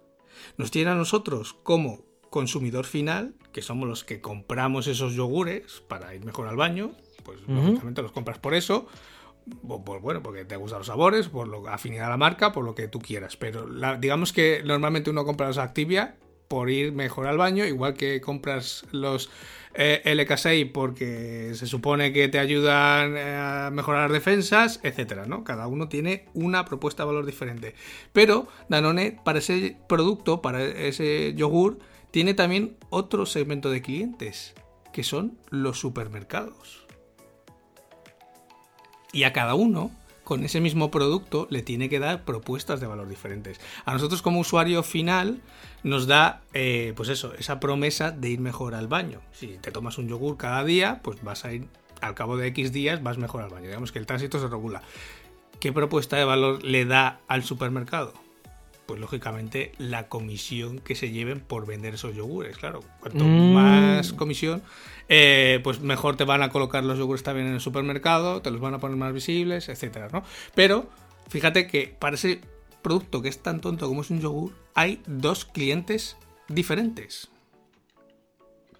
[0.57, 6.13] Nos tiene a nosotros como consumidor final, que somos los que compramos esos yogures para
[6.13, 6.91] ir mejor al baño,
[7.23, 8.87] pues lógicamente los compras por eso,
[9.85, 12.75] por, bueno, porque te gustan los sabores, por lo afinidad a la marca, por lo
[12.75, 13.35] que tú quieras.
[13.37, 16.17] Pero digamos que normalmente uno compra los Activia
[16.49, 19.29] por ir mejor al baño, igual que compras los
[19.75, 25.43] eh, LK6 porque se supone que te ayudan eh, a mejorar defensas, etcétera, ¿no?
[25.43, 27.75] Cada uno tiene una propuesta de valor diferente.
[28.13, 31.77] Pero Danone, para ese producto, para ese yogur,
[32.09, 34.55] tiene también otro segmento de clientes,
[34.91, 36.87] que son los supermercados.
[39.13, 39.91] Y a cada uno
[40.29, 43.59] con ese mismo producto le tiene que dar propuestas de valor diferentes.
[43.83, 45.41] A nosotros como usuario final
[45.81, 49.21] nos da, eh, pues eso, esa promesa de ir mejor al baño.
[49.31, 51.65] Si te tomas un yogur cada día, pues vas a ir,
[51.99, 53.65] al cabo de X días, vas mejor al baño.
[53.65, 54.83] Digamos que el tránsito se regula.
[55.59, 58.13] ¿Qué propuesta de valor le da al supermercado?
[58.85, 62.57] pues lógicamente la comisión que se lleven por vender esos yogures.
[62.57, 63.53] Claro, cuanto mm.
[63.53, 64.63] más comisión,
[65.09, 68.61] eh, pues mejor te van a colocar los yogures también en el supermercado, te los
[68.61, 70.23] van a poner más visibles, etcétera, ¿no?
[70.55, 70.87] Pero
[71.27, 72.41] fíjate que para ese
[72.81, 76.15] producto que es tan tonto como es un yogur, hay dos clientes
[76.47, 77.29] diferentes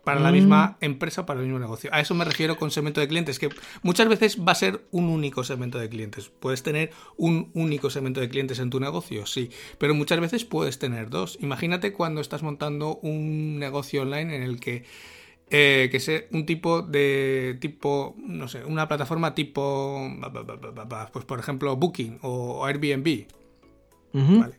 [0.04, 0.86] para la misma mm.
[0.86, 1.90] empresa, para el mismo negocio.
[1.94, 3.50] A eso me refiero con segmento de clientes, que
[3.84, 6.30] muchas veces va a ser un único segmento de clientes.
[6.30, 10.80] Puedes tener un único segmento de clientes en tu negocio, sí, pero muchas veces puedes
[10.80, 11.38] tener dos.
[11.42, 14.86] Imagínate cuando estás montando un negocio online en el que
[15.52, 20.08] eh, que sea un tipo de tipo, no sé, una plataforma tipo,
[21.12, 23.26] pues por ejemplo, Booking o Airbnb.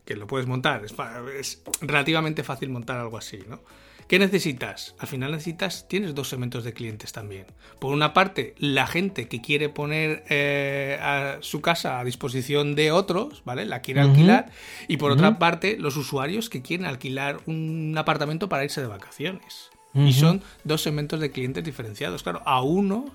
[0.05, 0.85] que lo puedes montar.
[0.85, 0.95] Es,
[1.39, 3.61] es, relativamente fácil montar algo así, ¿no?
[4.09, 4.97] ¿Qué necesitas?
[4.99, 7.47] Al final necesitas, tienes dos segmentos de clientes también.
[7.79, 12.91] Por una parte, la gente que quiere poner eh, a su casa a disposición de
[12.91, 13.65] otros, ¿vale?
[13.67, 14.51] La quiere alquilar.
[14.89, 19.71] Y por otra parte, los usuarios que quieren alquilar un apartamento para irse de vacaciones.
[19.93, 22.23] Y son dos segmentos de clientes diferenciados.
[22.23, 23.07] Claro, a uno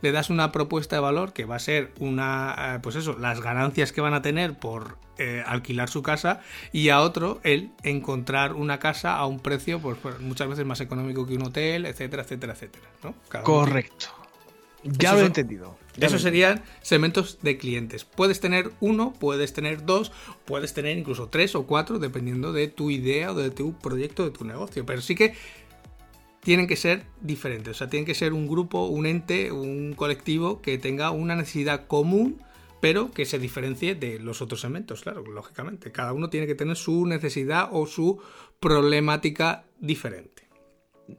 [0.00, 3.40] le das una propuesta de valor que va a ser una, eh, pues eso, las
[3.40, 6.40] ganancias que van a tener por eh, alquilar su casa
[6.72, 10.80] y a otro el encontrar una casa a un precio pues, pues, muchas veces más
[10.80, 12.86] económico que un hotel, etcétera, etcétera, etcétera.
[13.42, 14.06] Correcto.
[14.84, 15.76] Ya lo he entendido.
[16.00, 18.04] Esos serían segmentos de clientes.
[18.04, 20.10] Puedes tener uno, puedes tener dos,
[20.44, 24.30] puedes tener incluso tres o cuatro, dependiendo de tu idea o de tu proyecto, de
[24.30, 24.84] tu negocio.
[24.86, 25.34] Pero sí que
[26.42, 27.70] tienen que ser diferentes.
[27.70, 31.86] O sea, tienen que ser un grupo, un ente, un colectivo que tenga una necesidad
[31.86, 32.42] común,
[32.80, 35.92] pero que se diferencie de los otros segmentos, claro, lógicamente.
[35.92, 38.20] Cada uno tiene que tener su necesidad o su
[38.58, 40.42] problemática diferente.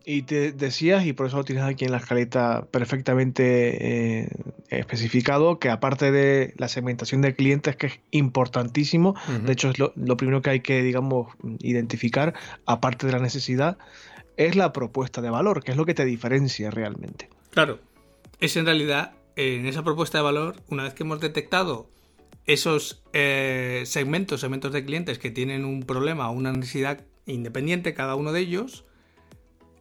[0.05, 4.29] Y te decías, y por eso lo tienes aquí en la escaleta perfectamente eh,
[4.69, 9.93] especificado, que aparte de la segmentación de clientes, que es importantísimo, de hecho es lo,
[9.95, 12.33] lo, primero que hay que, digamos, identificar,
[12.65, 13.77] aparte de la necesidad,
[14.37, 17.29] es la propuesta de valor, que es lo que te diferencia realmente.
[17.51, 17.79] Claro,
[18.39, 21.89] es en realidad en esa propuesta de valor, una vez que hemos detectado
[22.45, 28.15] esos eh, segmentos, segmentos de clientes que tienen un problema o una necesidad independiente, cada
[28.15, 28.85] uno de ellos,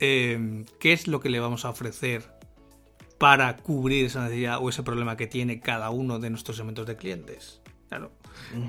[0.01, 2.23] eh, ¿qué es lo que le vamos a ofrecer
[3.19, 6.97] para cubrir esa necesidad o ese problema que tiene cada uno de nuestros segmentos de
[6.97, 7.61] clientes?
[7.89, 8.11] Claro.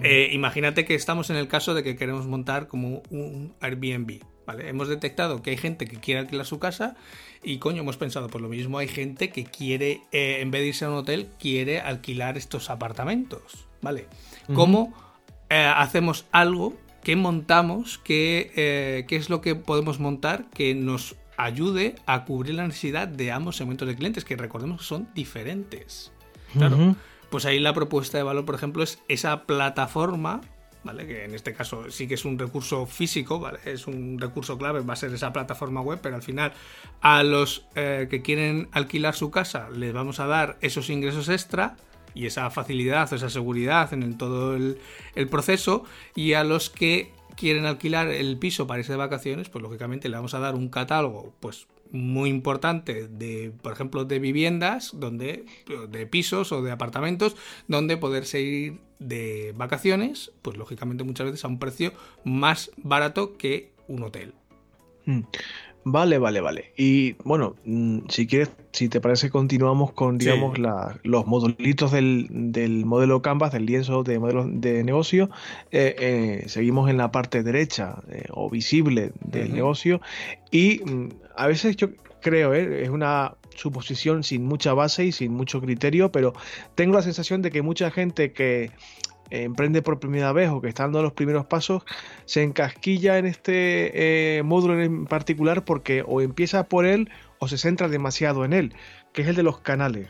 [0.03, 4.21] Eh, imagínate que estamos en el caso de que queremos montar como un Airbnb.
[4.45, 4.69] ¿Vale?
[4.69, 6.95] Hemos detectado que hay gente que quiere alquilar su casa
[7.43, 10.67] y coño, hemos pensado, por lo mismo hay gente que quiere, eh, en vez de
[10.67, 14.07] irse a un hotel, quiere alquilar estos apartamentos, ¿vale?
[14.53, 14.93] ¿Cómo
[15.49, 16.75] eh, hacemos algo?
[17.03, 17.97] que montamos?
[17.97, 23.31] ¿Qué, ¿Qué es lo que podemos montar que nos ayude a cubrir la necesidad de
[23.31, 26.11] ambos segmentos de clientes, que recordemos que son diferentes.
[26.53, 26.95] Claro,
[27.29, 30.41] pues ahí la propuesta de valor, por ejemplo, es esa plataforma
[30.83, 31.07] ¿vale?
[31.07, 33.59] Que en este caso sí que es un recurso físico, ¿vale?
[33.65, 36.53] Es un recurso clave, va a ser esa plataforma web, pero al final
[37.01, 41.75] a los eh, que quieren alquilar su casa les vamos a dar esos ingresos extra
[42.13, 45.83] y esa facilidad, esa seguridad en todo el proceso
[46.15, 50.15] y a los que quieren alquilar el piso para irse de vacaciones, pues lógicamente le
[50.15, 55.45] vamos a dar un catálogo, pues muy importante de, por ejemplo, de viviendas, donde,
[55.89, 61.47] de pisos o de apartamentos, donde poderse ir de vacaciones, pues lógicamente muchas veces a
[61.47, 61.93] un precio
[62.25, 64.33] más barato que un hotel.
[65.05, 65.21] Hmm.
[65.85, 66.73] Vale, vale, vale.
[66.77, 70.57] Y bueno, mm, si quieres, si te parece, continuamos con, digamos,
[71.03, 75.29] los modulitos del, modelo Canvas, del lienzo de modelos de negocio.
[75.71, 80.01] Eh, eh, seguimos en la parte derecha eh, o visible del negocio.
[80.49, 85.61] Y mm, a veces yo creo, es una suposición sin mucha base y sin mucho
[85.61, 86.33] criterio, pero
[86.73, 88.71] tengo la sensación de que mucha gente que
[89.29, 91.83] emprende por primera vez o que está dando los primeros pasos,
[92.25, 97.09] se encasquilla en este módulo en particular porque o empieza por él
[97.43, 98.73] o se centra demasiado en él,
[99.11, 100.07] que es el de los canales.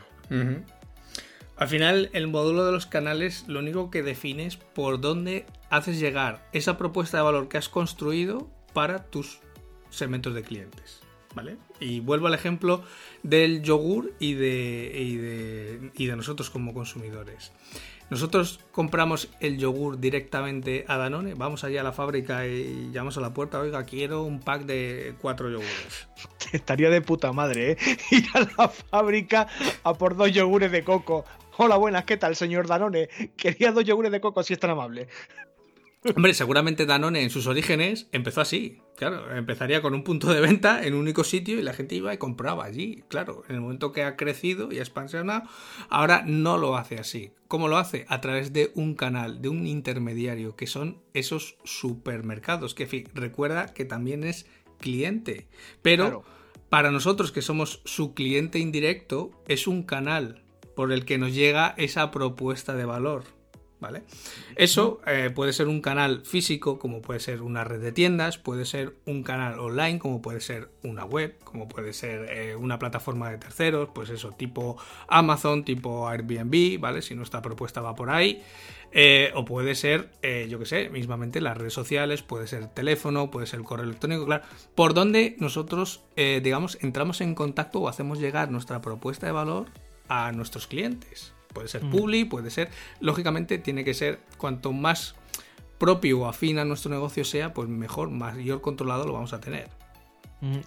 [1.56, 5.98] Al final, el módulo de los canales lo único que define es por dónde haces
[5.98, 9.40] llegar esa propuesta de valor que has construido para tus
[9.90, 11.00] segmentos de clientes.
[11.34, 11.56] ¿Vale?
[11.80, 12.84] Y vuelvo al ejemplo
[13.24, 17.50] del yogur y de, y de nosotros como consumidores.
[18.10, 23.20] Nosotros compramos el yogur directamente a Danone, vamos allá a la fábrica y llamamos a
[23.20, 26.08] la puerta, oiga, quiero un pack de cuatro yogures.
[26.52, 27.76] Estaría de puta madre, ¿eh?
[28.10, 29.48] Ir a la fábrica
[29.82, 31.24] a por dos yogures de coco.
[31.56, 33.08] Hola, buenas, ¿qué tal, señor Danone?
[33.36, 35.08] Quería dos yogures de coco, si es tan amable.
[36.16, 38.82] Hombre, seguramente Danone en sus orígenes empezó así.
[38.96, 42.12] Claro, empezaría con un punto de venta en un único sitio y la gente iba
[42.12, 43.04] y compraba allí.
[43.08, 45.48] Claro, en el momento que ha crecido y ha expansionado,
[45.88, 47.32] ahora no lo hace así.
[47.48, 48.04] ¿Cómo lo hace?
[48.08, 53.86] A través de un canal, de un intermediario, que son esos supermercados, que recuerda que
[53.86, 54.46] también es
[54.78, 55.48] cliente.
[55.80, 56.22] Pero
[56.68, 60.44] para nosotros que somos su cliente indirecto, es un canal
[60.76, 63.24] por el que nos llega esa propuesta de valor.
[64.56, 68.64] Eso eh, puede ser un canal físico, como puede ser una red de tiendas, puede
[68.64, 73.30] ser un canal online, como puede ser una web, como puede ser eh, una plataforma
[73.30, 74.76] de terceros, pues eso, tipo
[75.08, 77.02] Amazon, tipo Airbnb, ¿vale?
[77.02, 78.42] Si nuestra propuesta va por ahí.
[78.96, 80.12] Eh, o puede ser,
[80.48, 84.24] yo que sé, mismamente las redes sociales, puede ser teléfono, puede ser el correo electrónico,
[84.24, 84.44] claro.
[84.76, 89.66] Por donde nosotros, digamos, entramos en contacto o hacemos llegar nuestra propuesta de valor
[90.08, 91.33] a nuestros clientes.
[91.54, 92.68] Puede ser Publi, puede ser.
[93.00, 95.14] Lógicamente, tiene que ser cuanto más
[95.78, 99.68] propio o afín a nuestro negocio sea, pues mejor, mayor controlado lo vamos a tener.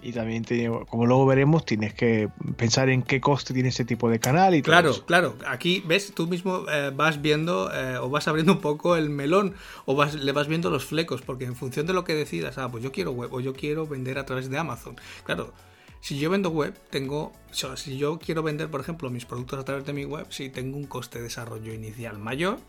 [0.02, 0.43] Y también,
[0.89, 4.63] como luego veremos, tienes que pensar en qué coste tiene ese tipo de canal y
[4.63, 5.36] Claro, claro.
[5.45, 9.54] Aquí ves, tú mismo eh, vas viendo eh, o vas abriendo un poco el melón
[9.86, 12.71] o vas, le vas viendo los flecos, porque en función de lo que decidas, ah,
[12.71, 14.95] pues yo quiero web o yo quiero vender a través de Amazon.
[15.26, 15.54] Claro,
[16.01, 17.31] si yo vendo web, tengo.
[17.51, 20.77] si yo quiero vender, por ejemplo, mis productos a través de mi web, sí tengo
[20.77, 22.60] un coste de desarrollo inicial mayor,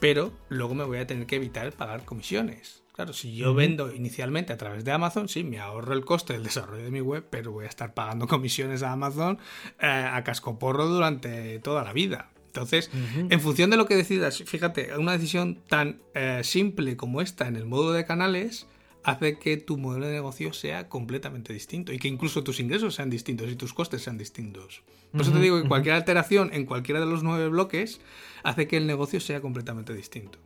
[0.00, 2.82] pero luego me voy a tener que evitar pagar comisiones.
[2.98, 6.42] Claro, si yo vendo inicialmente a través de Amazon, sí, me ahorro el coste del
[6.42, 9.38] desarrollo de mi web, pero voy a estar pagando comisiones a Amazon
[9.80, 12.30] eh, a cascoporro durante toda la vida.
[12.46, 17.46] Entonces, en función de lo que decidas, fíjate, una decisión tan eh, simple como esta
[17.46, 18.66] en el modo de canales,
[19.04, 23.10] hace que tu modelo de negocio sea completamente distinto y que incluso tus ingresos sean
[23.10, 24.82] distintos y tus costes sean distintos.
[25.12, 28.00] Por eso te digo que cualquier alteración en cualquiera de los nueve bloques
[28.42, 30.38] hace que el negocio sea completamente distinto.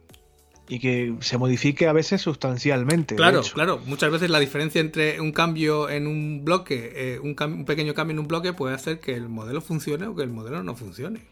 [0.68, 3.16] Y que se modifique a veces sustancialmente.
[3.16, 3.80] Claro, claro.
[3.84, 8.12] Muchas veces la diferencia entre un cambio en un bloque, eh, un, un pequeño cambio
[8.12, 11.26] en un bloque puede hacer que el modelo funcione o que el modelo no funcione.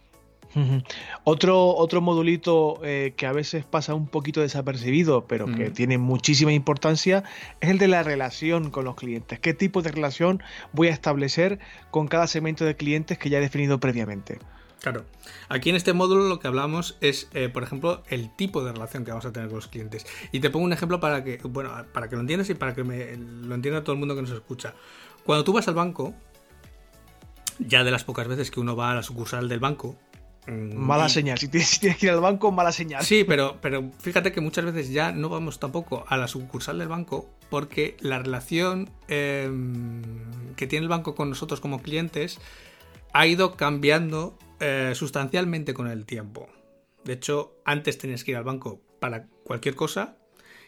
[1.24, 6.52] Otro, otro modulito eh, que a veces pasa un poquito desapercibido, pero que tiene muchísima
[6.52, 7.24] importancia,
[7.60, 9.38] es el de la relación con los clientes.
[9.38, 11.58] ¿Qué tipo de relación voy a establecer
[11.90, 14.38] con cada segmento de clientes que ya he definido previamente?
[14.80, 15.04] Claro.
[15.48, 19.04] Aquí en este módulo lo que hablamos es, eh, por ejemplo, el tipo de relación
[19.04, 20.06] que vamos a tener con los clientes.
[20.32, 22.82] Y te pongo un ejemplo para que, bueno, para que lo entiendas y para que
[22.82, 24.74] lo entienda todo el mundo que nos escucha.
[25.24, 26.14] Cuando tú vas al banco,
[27.58, 29.96] ya de las pocas veces que uno va a la sucursal del banco,
[30.50, 31.38] Mm, mala señal.
[31.38, 33.05] Si tienes, que ir al banco, mala señal.
[33.05, 36.88] Sí, pero, pero fíjate que muchas veces ya no vamos tampoco a la sucursal del
[36.88, 40.03] banco porque la relación em,
[40.57, 42.38] que tiene el banco con nosotros como clientes
[43.12, 46.48] ha ido cambiando eh, sustancialmente con el tiempo.
[47.05, 50.16] De hecho, antes tenías que ir al banco para cualquier cosa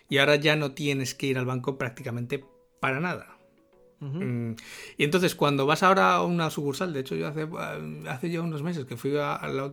[0.09, 2.45] y ahora ya no tienes que ir al banco prácticamente
[2.81, 3.32] para nada.
[4.03, 4.57] Mm,
[4.97, 7.47] y entonces, cuando vas ahora a una sucursal, de hecho, yo hace,
[8.09, 9.13] hace ya unos meses que fui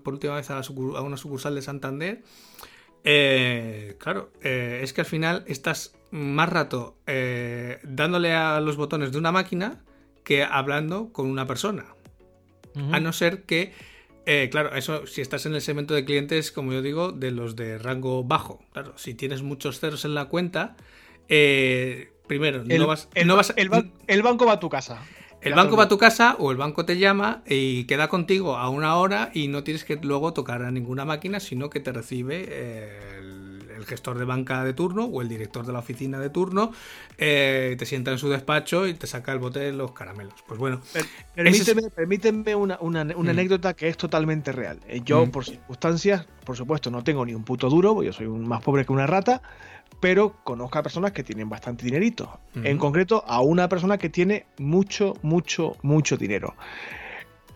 [0.04, 0.62] por última vez a,
[1.02, 2.22] una sucursal de Santander,
[3.04, 9.12] eh, claro, eh, es que al final estás más rato eh, dándole a los botones
[9.12, 9.84] de una máquina
[10.24, 11.86] que hablando con una persona.
[12.92, 13.74] A no ser que,
[14.52, 17.78] claro, eso si estás en el segmento de clientes, como yo digo, de los de
[17.78, 18.64] rango bajo.
[18.72, 20.78] Claro, si tienes muchos ceros en la cuenta,
[22.30, 25.02] primero, el, no vas, el, no vas el banco va a tu casa.
[25.42, 28.70] El banco va a tu casa o el banco te llama y queda contigo a
[28.70, 32.46] una hora y no tienes que luego tocar a ninguna máquina, sino que te recibe
[32.50, 36.74] eh, el, gestor de banca de turno o el director de la oficina de turno,
[37.18, 40.36] eh, te sienta en su despacho y te saca el bote de los caramelos.
[40.46, 40.82] Pues bueno.
[41.96, 43.30] Permíteme, una, mm.
[43.30, 44.80] anécdota que es totalmente real.
[44.88, 45.32] Eh, yo, mm.
[45.32, 48.92] por circunstancias, por supuesto, no tengo ni un puto duro, yo soy más pobre que
[48.92, 49.42] una rata
[50.00, 52.40] pero conozco a personas que tienen bastante dinerito.
[52.56, 56.56] En concreto, a una persona que tiene mucho, mucho, mucho dinero.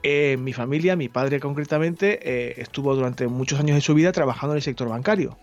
[0.04, 4.54] Eh, mi familia, mi padre concretamente, eh, estuvo durante muchos años de su vida trabajando
[4.54, 5.38] en el sector bancario.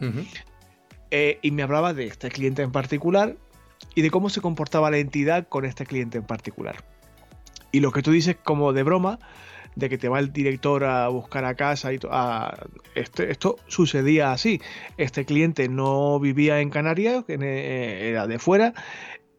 [1.11, 3.37] Eh, y me hablaba de este cliente en particular
[3.95, 6.85] y de cómo se comportaba la entidad con este cliente en particular.
[7.73, 9.19] Y lo que tú dices como de broma,
[9.77, 14.33] de que te va el director a buscar a casa y a, este, esto sucedía
[14.33, 14.61] así.
[14.97, 18.75] Este cliente no vivía en Canarias, eh, era de fuera,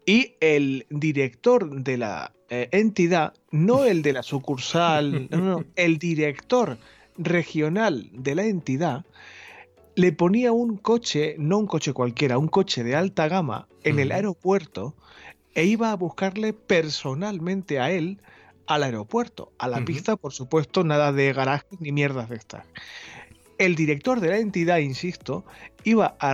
[0.05, 5.97] y el director de la eh, entidad, no el de la sucursal, no, no, el
[5.97, 6.77] director
[7.17, 9.05] regional de la entidad,
[9.95, 14.11] le ponía un coche, no un coche cualquiera, un coche de alta gama en el
[14.11, 14.95] aeropuerto
[15.53, 18.21] e iba a buscarle personalmente a él
[18.75, 19.51] al aeropuerto.
[19.57, 22.65] A la pista, por supuesto, nada de garajes ni mierdas de estas.
[23.57, 25.45] El director de la entidad, insisto,
[25.83, 26.33] iba a,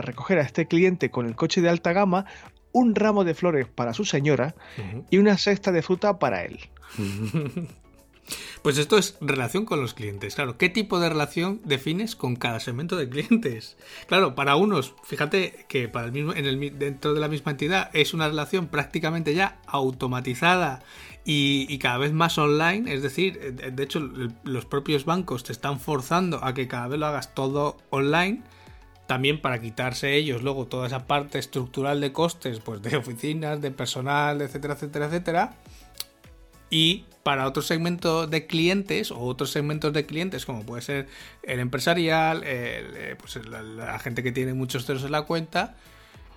[0.00, 2.26] recoger a este cliente con el coche de alta gama
[2.72, 4.54] un ramo de flores para su señora
[5.10, 6.60] y una cesta de fruta para él.
[8.62, 10.34] Pues esto es relación con los clientes.
[10.34, 13.76] Claro, ¿qué tipo de relación defines con cada segmento de clientes?
[14.06, 17.90] Claro, para unos, fíjate que para el mismo, en el, dentro de la misma entidad
[17.94, 20.82] es una relación prácticamente ya automatizada
[21.30, 22.92] y, cada vez más online.
[22.92, 24.00] Es decir, eh, de hecho,
[24.44, 28.42] los propios bancos te están forzando a que cada vez lo hagas todo online.
[29.06, 33.70] También para quitarse ellos luego toda esa parte estructural de costes, pues de oficinas, de
[33.70, 35.54] personal, etcétera, etcétera, etcétera.
[36.70, 41.08] Y para otro segmento de clientes o otros segmentos de clientes, como puede ser
[41.42, 45.76] el empresarial, eh, pues la, gente que tiene muchos ceros en la cuenta,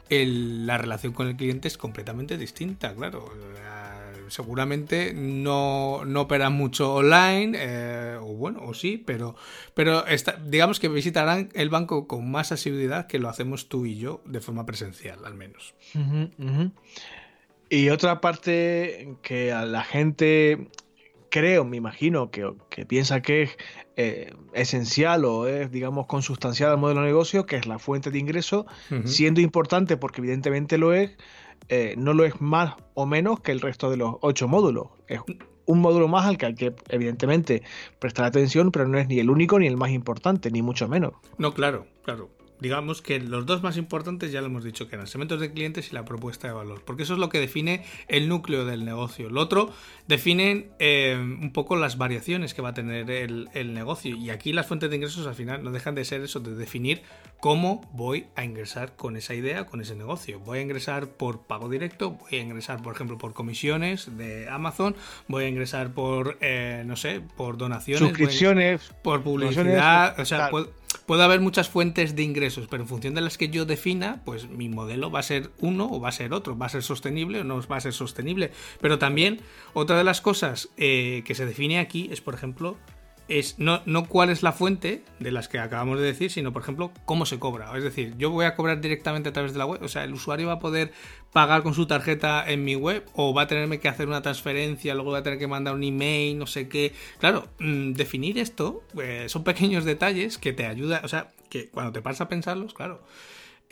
[0.09, 3.31] la relación con el cliente es completamente distinta, claro
[4.27, 9.35] seguramente no, operan mucho online, eh, o bueno, o sí, pero,
[9.73, 10.03] pero
[10.45, 14.41] digamos que visitarán el banco con más asiduidad que lo hacemos tú y yo de
[14.41, 15.73] forma presencial, al menos.
[17.69, 20.67] Y otra parte que a la gente
[21.31, 22.53] creo, me imagino, que,
[22.85, 23.57] piensa que es
[23.95, 28.19] eh, esencial o es, digamos, consustancial al modelo de negocio, que es la fuente de
[28.19, 28.67] ingreso,
[29.05, 31.11] siendo importante porque evidentemente lo es,
[31.69, 34.87] eh, no lo es más o menos que el resto de los ocho módulos.
[35.07, 35.19] Es
[35.65, 37.63] un módulo más al que hay que, evidentemente,
[37.99, 41.13] prestar atención, pero no es ni el único ni el más importante, ni mucho menos.
[41.37, 42.29] No, claro, claro
[42.61, 45.91] digamos que los dos más importantes ya lo hemos dicho, que eran segmentos de clientes
[45.91, 49.29] y la propuesta de valor, porque eso es lo que define el núcleo del negocio.
[49.29, 49.73] Lo otro
[50.07, 54.67] define eh, un poco las variaciones que va a tener el, negocio y aquí las
[54.67, 57.01] fuentes de ingresos al final no dejan de ser eso, de definir
[57.39, 60.39] cómo voy a ingresar con esa idea, con ese negocio.
[60.39, 64.95] Voy a ingresar por pago directo, voy a ingresar, por ejemplo, por comisiones de Amazon,
[65.27, 70.51] voy a ingresar por, eh, no sé, por donaciones, suscripciones, por publicidad, o sea,
[71.05, 74.49] puede haber muchas fuentes de ingresos, pero en función de las que yo defina, pues
[74.49, 77.41] mi modelo va a ser uno o va a ser otro, va a ser sostenible
[77.41, 78.51] o no va a ser sostenible.
[78.79, 79.41] Pero también
[79.73, 82.77] otra de las cosas eh, que se define aquí es, por ejemplo,
[83.27, 86.61] es no, no cuál es la fuente de las que acabamos de decir, sino por
[86.61, 87.75] ejemplo cómo se cobra.
[87.77, 90.13] Es decir, yo voy a cobrar directamente a través de la web, o sea, el
[90.13, 90.91] usuario va a poder
[91.31, 94.93] pagar con su tarjeta en mi web o va a tenerme que hacer una transferencia,
[94.93, 96.93] luego va a tener que mandar un email, no sé qué.
[97.19, 101.91] Claro, mm, definir esto eh, son pequeños detalles que te ayudan, o sea, que cuando
[101.91, 103.01] te pasas a pensarlos, claro,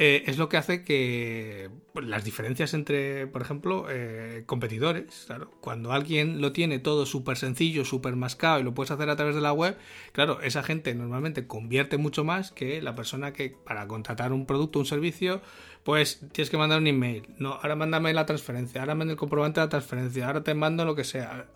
[0.01, 5.51] eh, es lo que hace que pues, las diferencias entre, por ejemplo, eh, competidores, claro,
[5.59, 9.35] cuando alguien lo tiene todo súper sencillo, súper mascado y lo puedes hacer a través
[9.35, 9.77] de la web,
[10.13, 14.79] claro, esa gente normalmente convierte mucho más que la persona que para contratar un producto
[14.79, 15.41] un servicio,
[15.83, 19.59] pues tienes que mandar un email, no, ahora mándame la transferencia, ahora manda el comprobante
[19.59, 21.47] de la transferencia, ahora te mando lo que sea.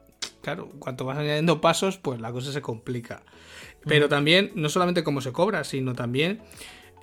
[0.41, 3.23] Claro, cuanto vas añadiendo pasos, pues la cosa se complica.
[3.85, 6.41] Pero también, no solamente cómo se cobra, sino también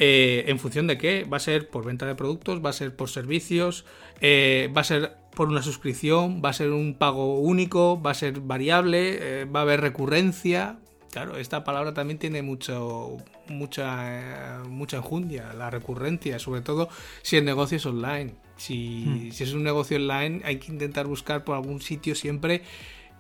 [0.03, 2.97] eh, en función de qué, va a ser por venta de productos, va a ser
[2.97, 3.85] por servicios,
[4.23, 8.15] eh, va a ser por una suscripción, va a ser un pago único, va a
[8.15, 10.79] ser variable, eh, va a haber recurrencia.
[11.11, 13.17] Claro, esta palabra también tiene mucho,
[13.49, 16.89] mucha, mucha enjundia, la recurrencia, sobre todo
[17.23, 18.35] si el negocio es online.
[18.57, 19.33] Si, hmm.
[19.33, 22.63] si es un negocio online, hay que intentar buscar por algún sitio siempre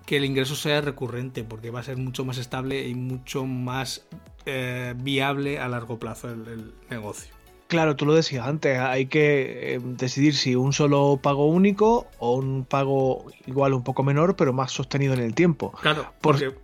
[0.06, 4.06] que el ingreso sea recurrente, porque va a ser mucho más estable y mucho más
[4.46, 7.32] eh, viable a largo plazo el, negocio.
[7.68, 12.34] Claro, tú lo decías antes, hay que eh, decidir si un solo pago único o
[12.34, 15.72] un pago igual un poco menor, pero más sostenido en el tiempo.
[15.80, 16.54] Claro, porque...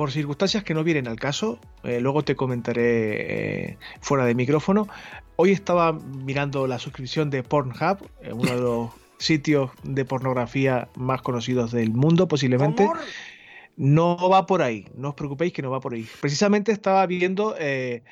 [0.00, 4.88] Por, circunstancias que no vienen al caso, eh, luego te comentaré fuera de micrófono.
[5.36, 7.98] Hoy estaba mirando la suscripción de Pornhub,
[8.32, 12.88] uno de los sitios de pornografía más conocidos del mundo, posiblemente.
[13.76, 16.06] No va por ahí, no os preocupéis que no va por ahí.
[16.20, 18.02] Precisamente estaba viendo eh,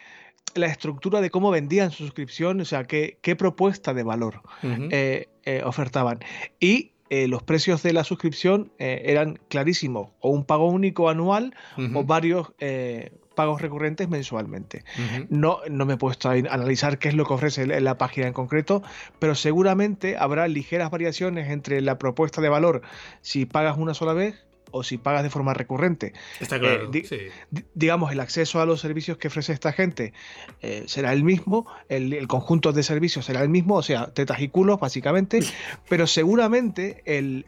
[0.55, 5.29] la estructura de cómo vendían su suscripción, o sea, qué, qué propuesta de valor eh,
[5.45, 6.21] eh, ofertaban.
[6.61, 11.55] Y los precios de la suscripción eran clarísimos, o un pago único anual
[11.95, 12.53] o varios
[13.35, 14.85] pagos recurrentes mensualmente.
[15.29, 18.33] no, no me he puesto a analizar qué es lo que ofrece la página en
[18.33, 18.83] concreto,
[19.21, 22.83] pero seguramente habrá ligeras variaciones entre la propuesta de valor
[23.21, 26.13] si pagas una sola vez o si pagas de forma recurrente.
[26.41, 26.91] Está eh, claro.
[27.75, 30.13] Digamos, el acceso a los servicios que ofrece esta gente
[30.61, 34.49] eh, será el mismo, el, conjunto de servicios será el mismo, o sea, tetas y
[34.49, 35.41] culos, básicamente,
[35.89, 37.03] pero seguramente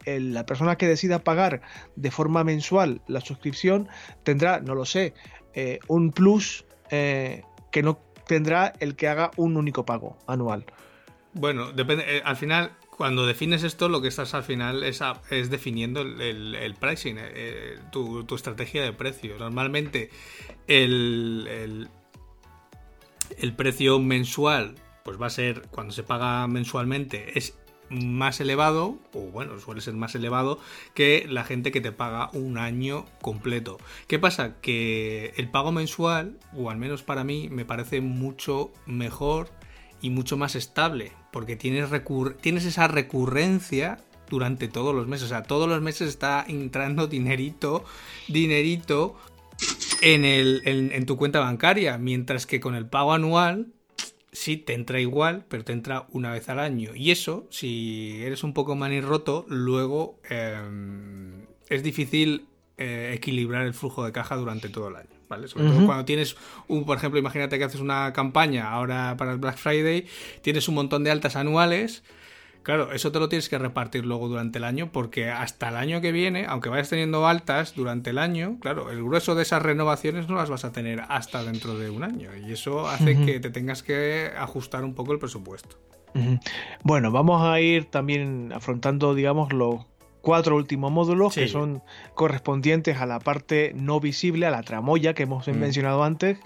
[0.07, 1.63] la persona que decida pagar
[1.97, 3.89] de forma mensual la suscripción
[4.23, 5.15] tendrá, no lo sé,
[5.55, 10.65] eh, un plus que no tendrá el que haga un único pago anual.
[11.33, 12.23] Bueno, depende.
[12.25, 15.01] Al final, cuando defines esto, lo que estás al final es,
[15.49, 17.17] definiendo el, pricing,
[17.91, 19.39] tu, estrategia de precio.
[19.39, 20.11] Normalmente,
[20.67, 21.89] el,
[23.39, 29.21] el, precio mensual, pues va a ser, cuando se paga mensualmente, es más elevado, o
[29.31, 30.59] bueno, suele ser más elevado
[30.93, 33.79] que la gente que te paga un año completo.
[34.09, 34.61] ¿Qué pasa?
[34.61, 39.49] Que el pago mensual, o al menos para mí, me parece mucho mejor
[40.01, 41.89] y mucho más estable, porque tienes,
[42.41, 43.99] tienes esa recurrencia
[44.29, 45.27] durante todos los meses.
[45.27, 47.85] O sea, todos los meses está entrando dinerito,
[48.29, 49.17] dinerito
[50.01, 53.73] en, el, en tu cuenta bancaria, mientras que con el pago anual
[54.33, 56.95] sí te entra igual, pero te entra una vez al año.
[56.95, 62.47] Y eso, si eres un poco manirroto, luego em, es difícil
[62.79, 65.20] eh, equilibrar el flujo de caja durante todo el año.
[65.31, 65.49] ¿Vale?
[65.49, 66.37] Sobre todo cuando tienes
[66.69, 70.07] un, por ejemplo, imagínate que haces una campaña ahora para el Black Friday,
[70.43, 72.03] tienes un montón de altas anuales
[72.63, 76.01] Claro, eso te lo tienes que repartir luego durante el año porque hasta el año
[76.01, 80.29] que viene, aunque vayas teniendo altas durante el año, claro, el grueso de esas renovaciones
[80.29, 83.51] no las vas a tener hasta dentro de un año y eso hace que te
[83.51, 85.79] tengas que ajustar un poco el presupuesto.
[86.83, 89.87] Bueno, vamos a ir también afrontando, digamos, los
[90.21, 91.83] cuatro últimos módulos que son
[92.15, 95.53] correspondientes a la parte no visible, a la tramoya que hemos mm.
[95.53, 96.39] mencionado antes,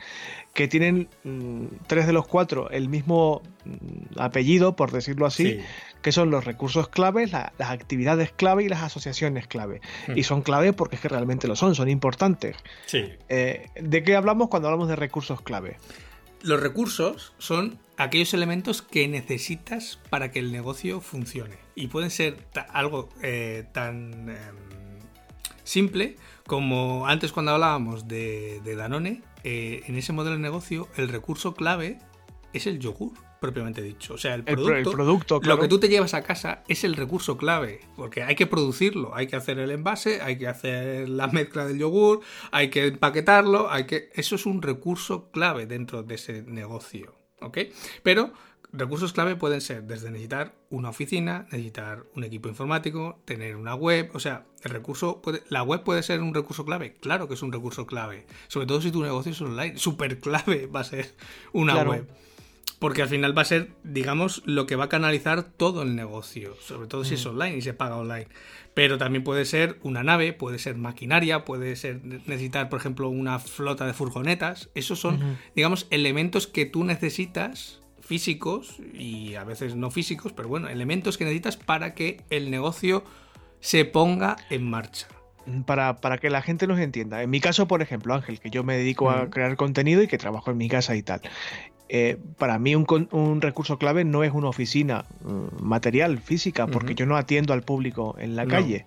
[0.52, 5.60] que tienen mm, tres de los cuatro el mismo mm, apellido, por decirlo así,
[6.02, 9.80] que son los recursos claves, las actividades clave y las asociaciones clave.
[10.14, 12.56] Y son clave porque es que realmente lo son, son importantes.
[12.86, 13.10] Sí.
[13.28, 15.76] Eh, ¿De qué hablamos cuando hablamos de recursos clave?
[16.44, 21.56] Los recursos son aquellos elementos que necesitas para que el negocio funcione.
[21.74, 24.98] Y pueden ser algo eh, tan em,
[25.62, 26.16] simple
[26.46, 31.98] como antes cuando hablábamos de, Danone, eh, en ese modelo de negocio el recurso clave
[32.52, 33.14] es el yogur
[33.44, 34.14] propiamente dicho.
[34.14, 37.80] O sea, el producto, lo que tú te llevas a casa es el recurso clave,
[37.94, 41.78] porque hay que producirlo, hay que hacer el envase, hay que hacer la mezcla del
[41.78, 42.20] yogur,
[42.52, 47.58] hay que empaquetarlo, hay que eso es un recurso clave dentro de ese negocio, ¿ok?
[48.02, 48.32] Pero
[48.72, 54.10] recursos clave pueden ser desde necesitar una oficina, necesitar un equipo informático, tener una web,
[54.14, 57.42] o sea, el recurso puede, la web puede ser un recurso clave, claro que es
[57.42, 61.14] un recurso clave, sobre todo si tu negocio es online, súper clave va a ser
[61.52, 62.08] una web.
[62.78, 66.54] Porque al final va a ser, digamos, lo que va a canalizar todo el negocio,
[66.60, 67.28] sobre todo si es mm.
[67.28, 68.26] online y se paga online.
[68.74, 73.38] Pero también puede ser una nave, puede ser maquinaria, puede ser necesitar, por ejemplo, una
[73.38, 74.68] flota de furgonetas.
[74.74, 80.68] Esos son, digamos, elementos que tú necesitas físicos y a veces no físicos, pero bueno,
[80.68, 83.04] elementos que necesitas para que el negocio
[83.60, 85.08] se ponga en marcha.
[85.66, 87.22] Para, para, que la gente nos entienda.
[87.22, 90.16] En mi caso, por ejemplo, Ángel, que yo me dedico a crear contenido y que
[90.16, 91.20] trabajo en mi casa y tal.
[91.88, 97.04] Eh, para mí un, recurso clave no es una oficina mm, material, física, porque yo
[97.04, 98.86] no atiendo al público en la calle.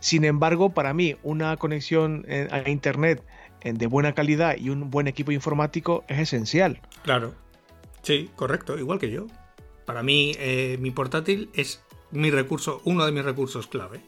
[0.00, 3.24] Sin embargo, para mí una conexión eh, a Internet
[3.62, 6.80] eh, de buena calidad y un buen equipo informático es esencial.
[7.02, 7.34] Claro.
[8.02, 9.26] Sí, correcto, igual que yo.
[9.86, 10.32] Para mí
[10.78, 14.00] mi portátil es mi recurso, uno de mis recursos clave.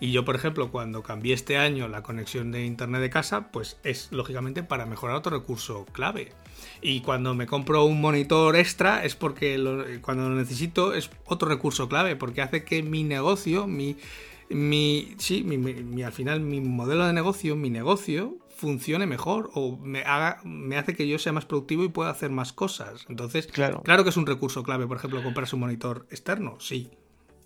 [0.00, 3.78] Y yo, por ejemplo, cuando cambié este año la conexión de internet de casa, pues
[3.84, 6.32] es lógicamente para mejorar otro recurso clave.
[6.80, 11.88] Y cuando me compro un monitor extra es porque cuando lo necesito es otro recurso
[11.88, 13.96] clave, porque hace que mi negocio, mi,
[14.48, 20.02] mi sí, mi, al final mi modelo de negocio, mi negocio funcione mejor o me
[20.02, 23.06] haga me hace que yo sea más productivo y pueda hacer más cosas.
[23.08, 26.90] Entonces, claro, claro que es un recurso clave, por ejemplo, comprarse un monitor externo, sí.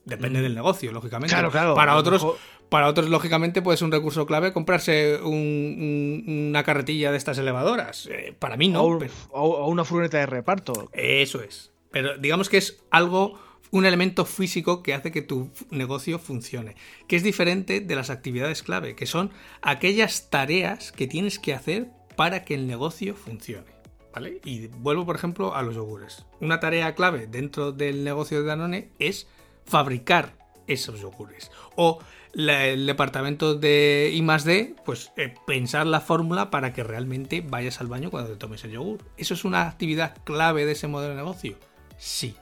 [0.05, 0.42] Depende mm.
[0.42, 1.34] del negocio, lógicamente.
[1.34, 1.74] Claro, claro.
[1.74, 2.26] Para otros,
[2.68, 8.07] para otros, lógicamente, puede ser un recurso clave comprarse una carretilla de estas elevadoras.
[8.11, 8.82] Eh, para mí no.
[9.30, 10.90] o, una furgoneta de reparto.
[10.92, 11.72] Eso es.
[11.90, 13.38] Pero digamos que es algo
[13.70, 16.76] un elemento físico que hace que tu negocio funcione,
[17.09, 19.30] que es diferente de las actividades clave, que son
[19.62, 23.72] aquellas tareas que tienes que hacer para que el negocio funcione.
[24.14, 24.42] ¿Vale?
[24.44, 26.26] Y vuelvo, por ejemplo, a los yogures.
[26.40, 29.26] Una tarea clave dentro del negocio de Danone es
[29.64, 30.34] fabricar
[30.66, 31.50] esos yogures.
[31.76, 31.98] O
[32.34, 37.88] el departamento de I D, pues eh, pensar la fórmula para que realmente vayas al
[37.88, 39.04] baño cuando te tomes el yogur.
[39.16, 41.58] ¿Eso es una actividad clave de ese modelo de negocio?
[41.98, 42.34] Sí.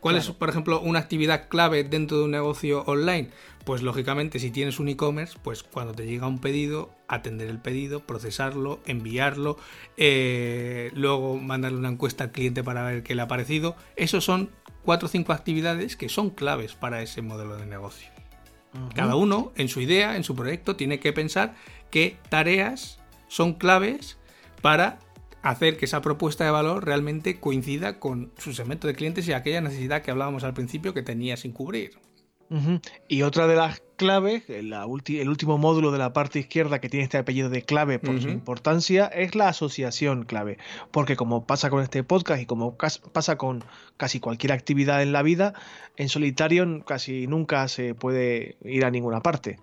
[0.00, 3.30] ¿Cuál es, por ejemplo, una actividad clave dentro de un negocio online?
[3.64, 8.06] Pues lógicamente, si tienes un e-commerce, pues cuando te llega un pedido, atender el pedido,
[8.06, 9.58] procesarlo, enviarlo,
[9.96, 13.74] eh, luego mandarle una encuesta al cliente para ver qué le ha parecido.
[13.96, 14.50] Esos son
[14.86, 18.08] cuatro o cinco actividades que son claves para ese modelo de negocio.
[18.94, 21.54] Cada uno, en su idea, en su proyecto, tiene que pensar
[21.90, 24.18] qué tareas son claves
[24.62, 24.98] para
[25.42, 29.60] hacer que esa propuesta de valor realmente coincida con su segmento de clientes y aquella
[29.60, 31.98] necesidad que hablábamos al principio que tenía sin cubrir.
[33.08, 37.18] Y otra de las claves, el último módulo de la parte izquierda que tiene este
[37.18, 40.58] apellido de clave por su importancia, es la asociación clave.
[40.90, 43.64] Porque como pasa con este podcast y como pasa con
[43.96, 45.54] casi cualquier actividad en la vida,
[45.96, 49.58] en solitario casi nunca se puede ir a ninguna parte.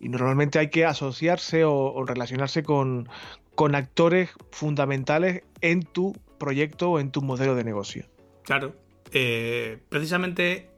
[0.00, 3.08] Y normalmente hay que asociarse o relacionarse con,
[3.54, 8.06] con actores fundamentales en tu proyecto o en tu modelo de negocio.
[8.44, 8.74] Claro.
[9.12, 10.68] Eh, precisamente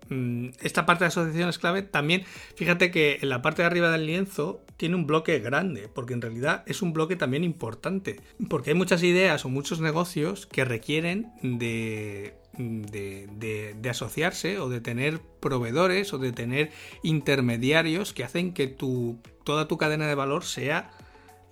[0.61, 1.83] esta parte de asociación es clave.
[1.83, 2.25] También
[2.57, 6.23] fíjate que en la parte de arriba del lienzo tiene un bloque grande, porque en
[6.23, 8.21] realidad es un bloque también importante.
[8.49, 14.81] Porque hay muchas ideas o muchos negocios que requieren de, de, de, asociarse o de
[14.81, 16.71] tener proveedores o de tener
[17.03, 20.91] intermediarios que hacen que tu, toda tu cadena de valor sea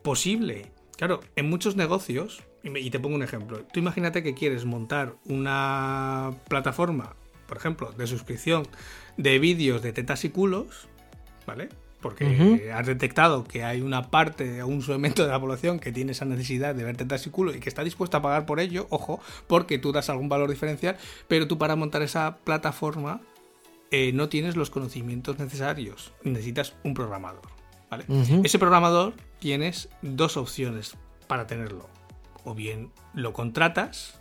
[0.02, 0.72] posible.
[0.96, 6.32] Claro, en muchos negocios, y te pongo un ejemplo, tú imagínate que quieres montar una
[6.48, 7.14] plataforma,
[7.48, 8.68] por ejemplo, de suscripción
[9.16, 10.86] de vídeos de tetas y culos,
[11.46, 11.70] ¿vale?
[12.00, 16.12] Porque has detectado que hay una parte o un segmento de la población que tiene
[16.12, 18.86] esa necesidad de ver tetas y culos y que está dispuesta a pagar por ello,
[18.90, 20.96] ojo, porque tú das algún valor diferencial,
[21.26, 23.20] pero tú para montar esa plataforma
[23.90, 27.58] eh, no tienes los conocimientos necesarios, necesitas un programador.
[28.44, 30.96] Ese programador tienes dos opciones
[31.26, 31.88] para tenerlo.
[32.44, 34.17] O bien lo contratas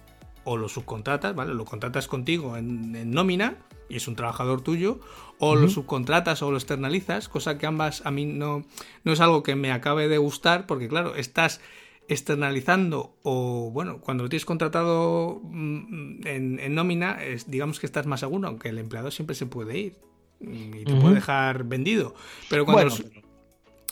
[0.47, 1.53] o lo subcontratas, ¿vale?
[1.53, 3.57] Lo contratas contigo en, nómina
[3.89, 5.01] y es un trabajador tuyo,
[5.39, 8.65] o lo subcontratas o lo externalizas, cosa que ambas a mí no,
[9.03, 11.59] no es algo que me acabe de gustar, porque claro, estás
[12.07, 18.21] externalizando o bueno, cuando lo tienes contratado mm, en, nómina, es, digamos que estás más
[18.21, 19.97] seguro, aunque el empleado siempre se puede ir
[20.39, 22.15] y te puede dejar vendido.
[22.49, 22.95] Pero cuando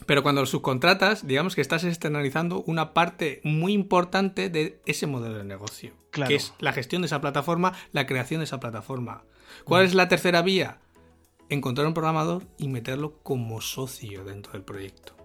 [0.05, 5.37] pero cuando lo subcontratas, digamos que estás externalizando una parte muy importante de ese modelo
[5.37, 9.23] de negocio, que es la gestión de esa plataforma, la creación de esa plataforma.
[9.63, 9.87] ¿Cuál mm.
[9.87, 10.79] es la tercera vía?
[11.49, 15.15] Encontrar un programador y meterlo como socio dentro del proyecto.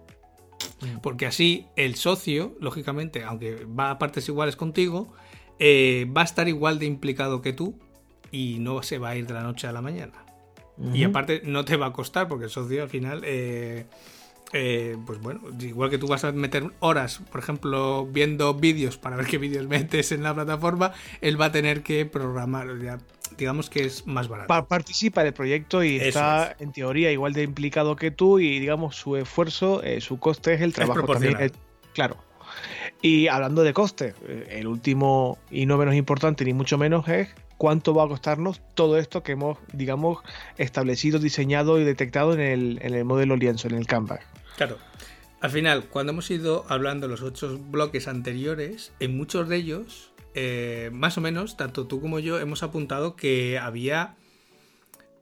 [0.81, 0.99] Mm.
[1.01, 5.13] Porque así el socio, lógicamente, aunque va a partes iguales contigo,
[5.59, 7.79] eh, va a estar igual de implicado que tú
[8.31, 10.25] y no se va a ir de la noche a la mañana.
[10.93, 13.21] Y aparte no te va a costar porque el socio al final...
[13.23, 13.85] Eh,
[14.53, 19.15] eh, pues bueno, igual que tú vas a meter horas, por ejemplo, viendo vídeos para
[19.15, 20.91] ver qué vídeos metes en la plataforma,
[21.21, 22.67] él va a tener que programar,
[23.37, 24.67] digamos que es más barato.
[24.67, 29.15] participa del proyecto y está en teoría igual de implicado que tú y digamos su
[29.15, 31.51] esfuerzo, eh, su coste es el trabajo también.
[31.93, 32.17] claro.
[33.01, 37.29] Y hablando de coste, eh, el último y no menos importante ni mucho menos es
[37.57, 40.19] cuánto va a costarnos todo esto que hemos, digamos,
[40.57, 44.19] establecido, diseñado y detectado en el, en el modelo lienzo, en el Canvas.
[44.61, 44.77] Claro.
[45.39, 50.91] Al final, cuando hemos ido hablando los ocho bloques anteriores, en muchos de ellos, eh,
[50.93, 54.17] más o menos, tanto tú como yo hemos apuntado que había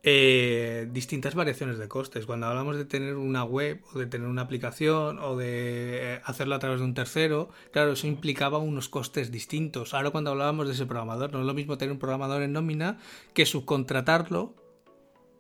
[0.04, 2.26] eh, distintas variaciones de costes.
[2.26, 6.56] Cuando hablamos de tener una web o de tener una aplicación o de eh, hacerlo
[6.56, 9.94] a través de un tercero, claro, eso implicaba unos costes distintos.
[9.94, 12.98] Ahora cuando hablábamos de ese programador, no es lo mismo tener un programador en nómina
[13.34, 14.54] que subcontratarlo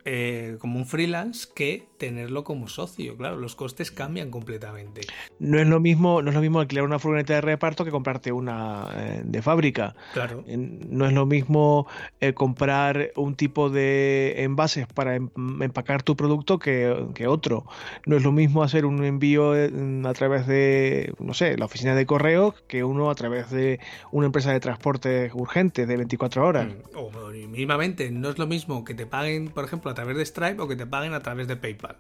[0.06, 3.18] eh, como un freelance que tenerlo como socio.
[3.18, 5.02] Claro, los costes cambian completamente.
[5.39, 8.32] No es lo mismo, no es lo mismo alquilar una furgoneta de reparto que comprarte
[8.32, 9.95] una eh, de fábrica.
[10.14, 10.43] Claro.
[10.47, 11.88] No es lo mismo
[12.22, 15.30] eh, comprar un tipo de envases para em,
[15.62, 17.66] empacar tu producto que, que, otro.
[18.06, 22.06] No es lo mismo hacer un envío a través de, no sé, la oficina de
[22.06, 23.80] correos que uno a través de
[24.12, 26.68] una empresa de transporte urgente de 24 horas.
[26.68, 27.12] Mm, o
[27.47, 30.68] mínimamente, no es lo mismo que te paguen, por ejemplo, a través de Stripe o
[30.68, 31.98] que te paguen a través de PayPal.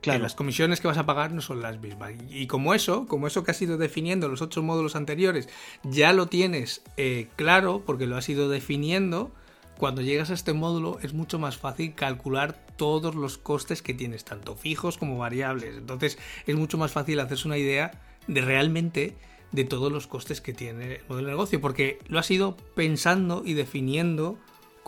[0.00, 0.22] Claro.
[0.22, 2.12] las comisiones que vas a pagar no son las mismas.
[2.30, 5.48] Y como eso, como eso que has ido definiendo los ocho módulos anteriores,
[5.82, 9.32] ya lo tienes eh, claro porque lo has ido definiendo,
[9.76, 14.24] cuando llegas a este módulo es mucho más fácil calcular todos los costes que tienes,
[14.24, 15.76] tanto fijos como variables.
[15.76, 17.90] Entonces es mucho más fácil hacerse una idea
[18.26, 19.16] de realmente
[19.52, 23.42] de todos los costes que tiene el modelo de negocio, porque lo has ido pensando
[23.44, 24.38] y definiendo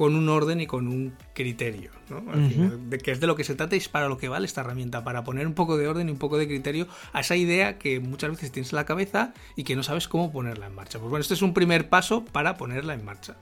[0.00, 2.22] con un orden y con un criterio, ¿no?
[2.22, 4.62] de que es de lo que se trata y es para lo que vale esta
[4.62, 7.76] herramienta, para poner un poco de orden y un poco de criterio a esa idea
[7.76, 10.98] que muchas veces tienes en la cabeza y que no sabes cómo ponerla en marcha.
[10.98, 13.36] Pues bueno, este es un primer paso para ponerla en marcha.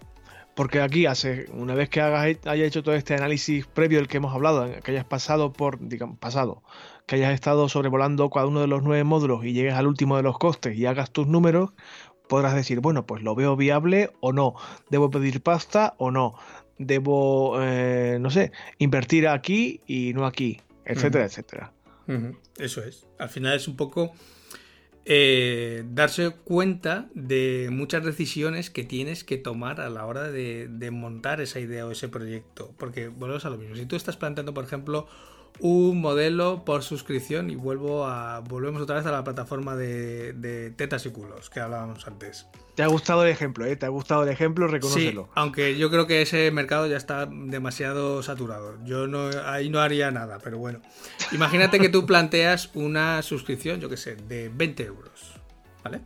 [0.56, 4.16] Porque aquí hace, una vez que hagas, hayas hecho todo este análisis previo del que
[4.16, 6.64] hemos hablado, que hayas pasado por, digamos, pasado,
[7.06, 10.24] que hayas estado sobrevolando cada uno de los nueve módulos y llegues al último de
[10.24, 11.70] los costes y hagas tus números,
[12.28, 14.54] podrás decir, bueno, pues lo veo viable o no,
[14.90, 16.34] debo pedir pasta o no,
[16.78, 21.72] debo, eh, no sé, invertir aquí y no aquí, etcétera, etcétera.
[22.56, 23.06] Eso es.
[23.18, 24.12] Al final es un poco
[25.04, 30.90] eh, darse cuenta de muchas decisiones que tienes que tomar a la hora de, de
[30.90, 32.74] montar esa idea o ese proyecto.
[32.78, 33.76] Porque volvemos a lo mismo.
[33.76, 35.06] Si tú estás planteando, por ejemplo,
[35.60, 41.04] un modelo por suscripción y vuelvo a volvemos otra vez a la plataforma de, tetas
[41.06, 42.46] y culos que hablábamos antes.
[42.74, 43.74] Te ha gustado el ejemplo, ¿eh?
[43.74, 45.24] Te ha gustado el ejemplo, reconócelo.
[45.24, 48.76] Sí, aunque yo creo que ese mercado ya está demasiado saturado.
[48.84, 50.80] Yo no ahí no haría nada, pero bueno.
[51.32, 55.34] Imagínate que tú planteas una suscripción, yo qué sé, de 20 euros,
[55.82, 56.02] ¿vale?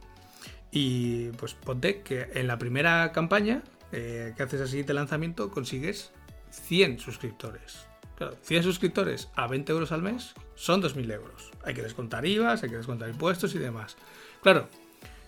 [0.71, 3.63] Y pues ponte que en la primera campaña
[3.93, 6.13] eh, que haces así de lanzamiento consigues
[6.51, 7.92] 100 suscriptores
[8.43, 11.51] 100 suscriptores a 20 euros al mes son 2.000 euros.
[11.65, 13.97] Hay que descontar IVAs, hay que descontar impuestos y demás.
[14.43, 14.69] Claro,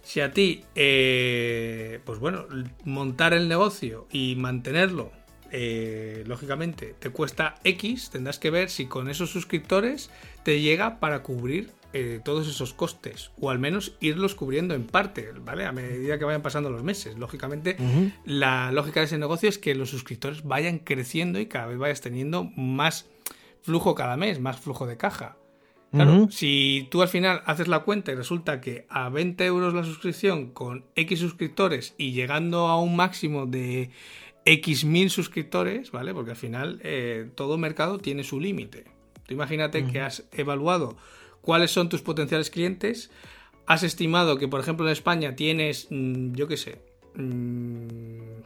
[0.02, 2.46] si a ti, eh, pues bueno,
[2.84, 5.10] montar el negocio y mantenerlo,
[5.50, 10.10] eh, lógicamente, te cuesta X, tendrás que ver si con esos suscriptores
[10.42, 15.30] te llega para cubrir eh, todos esos costes, o al menos irlos cubriendo en parte,
[15.40, 15.64] ¿vale?
[15.64, 17.16] A medida que vayan pasando los meses.
[17.16, 17.76] Lógicamente,
[18.24, 22.00] la lógica de ese negocio es que los suscriptores vayan creciendo y cada vez vayas
[22.00, 23.06] teniendo más
[23.62, 25.36] flujo cada mes, más flujo de caja.
[25.92, 29.84] Claro, si tú al final haces la cuenta y resulta que a 20 euros la
[29.84, 33.90] suscripción con X suscriptores y llegando a un máximo de
[34.44, 36.12] X mil suscriptores, ¿vale?
[36.12, 38.86] Porque al final eh, todo mercado tiene su límite.
[39.28, 40.96] Tú imagínate que has evaluado
[41.44, 43.10] cuáles son tus potenciales clientes.
[43.66, 46.80] Has estimado que, por ejemplo, en España tienes, mm, yo qué sé,
[47.14, 48.42] mm,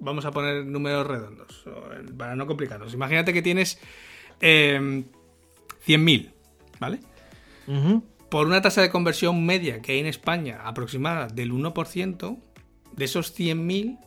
[0.00, 1.64] vamos a poner números redondos,
[2.16, 2.94] para no complicarnos.
[2.94, 3.78] Imagínate que tienes
[4.40, 6.32] 100.000, em,
[6.80, 7.00] ¿vale?
[8.30, 12.38] Por una tasa de conversión media que hay en España aproximada del 1%,
[12.92, 13.98] de esos 100.000,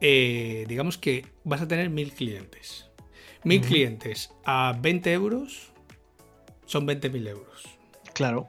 [0.00, 2.86] eh, digamos que vas a tener 1.000 clientes.
[3.44, 5.73] 1.000 clientes a 20 euros
[6.66, 7.64] son 20.000 euros.
[8.12, 8.48] Claro.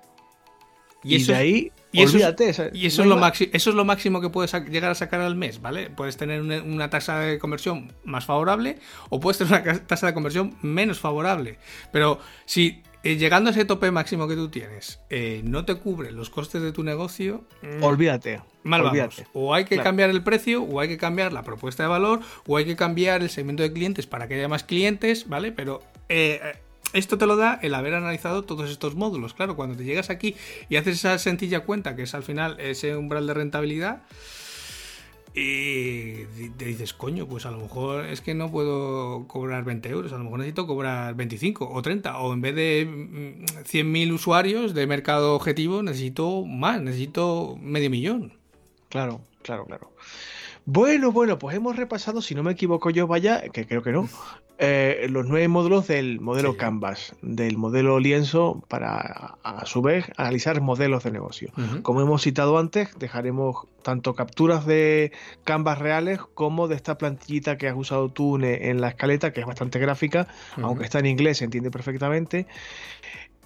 [1.04, 2.50] Y, eso, de ahí, y olvídate.
[2.50, 5.36] Eso, y eso, es lo eso es lo máximo que puedes llegar a sacar al
[5.36, 5.92] mes, ¿vale?
[5.92, 10.58] Puedes tener una, tasa de conversión más favorable o puedes tener una tasa de conversión
[10.64, 11.60] menos favorable.
[11.92, 16.12] Pero si eh, llegando a ese tope máximo que tú tienes eh, no te cubre
[16.12, 18.42] los costes de tu negocio, mm, olvídate.
[18.64, 19.28] Mal olvídate.
[19.34, 22.58] O hay que cambiar el precio, o hay que cambiar la propuesta de valor, o
[22.58, 25.52] hay que cambiar el segmento de clientes para que haya más clientes, ¿vale?
[25.52, 26.42] Pero eh,
[26.94, 29.34] esto te lo da el haber analizado todos estos módulos.
[29.34, 30.36] Claro, cuando te llegas aquí
[30.70, 34.04] y haces esa sencilla cuenta, que es al final ese umbral de rentabilidad,
[35.38, 36.24] y
[36.58, 40.18] te dices, coño, pues a lo mejor es que no puedo cobrar 20 euros, a
[40.18, 44.88] lo mejor necesito cobrar 25 o 30, o en vez de 100.000 mm, usuarios de
[44.88, 48.32] mercado objetivo, necesito más, necesito medio millón.
[48.88, 49.92] Claro, claro, claro.
[50.64, 54.08] Bueno, bueno, pues hemos repasado, si no me equivoco yo, vaya, que creo que no,
[54.58, 60.62] eh, los nueve módulos del modelo Canvas, del modelo lienzo, para a su vez analizar
[60.62, 61.52] modelos de negocio.
[61.82, 65.12] Como hemos citado antes, dejaremos tanto capturas de
[65.44, 69.46] Canvas reales como de esta plantillita que has usado tú en la escaleta, que es
[69.46, 70.28] bastante gráfica,
[70.62, 72.48] aunque está en inglés, se entiende perfectamente.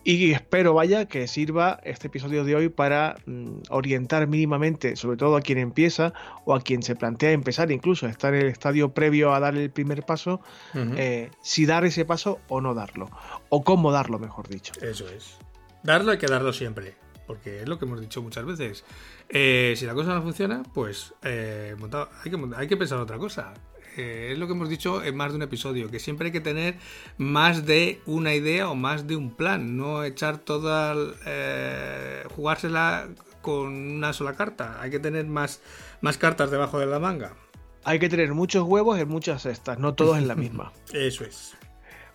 [0.04, 5.36] Y espero, vaya, que sirva este episodio de hoy para mm, orientar mínimamente, sobre todo
[5.36, 6.14] a quien empieza
[6.46, 9.70] o a quien se plantea empezar, incluso estar en el estadio previo a dar el
[9.70, 10.42] primer paso,
[10.74, 13.10] eh, si dar ese paso o no darlo,
[13.50, 14.74] o cómo darlo, mejor dicho.
[14.82, 15.38] Eso es.
[15.84, 16.96] Darlo hay que darlo siempre,
[17.28, 18.86] porque es lo que hemos dicho muchas veces.
[19.28, 21.76] Eh, si la cosa no funciona, pues eh,
[22.24, 23.54] hay, que, hay que pensar otra cosa
[23.96, 26.76] es lo que hemos dicho en más de un episodio, que siempre hay que tener
[27.18, 33.10] más de una idea o más de un plan, no echar toda, eh, jugársela
[33.42, 35.62] con una sola carta, hay que tener más,
[36.02, 37.34] más cartas debajo de la manga.
[37.84, 40.72] Hay que tener muchos huevos en muchas cestas, no todos en la misma.
[40.94, 41.56] Eso es.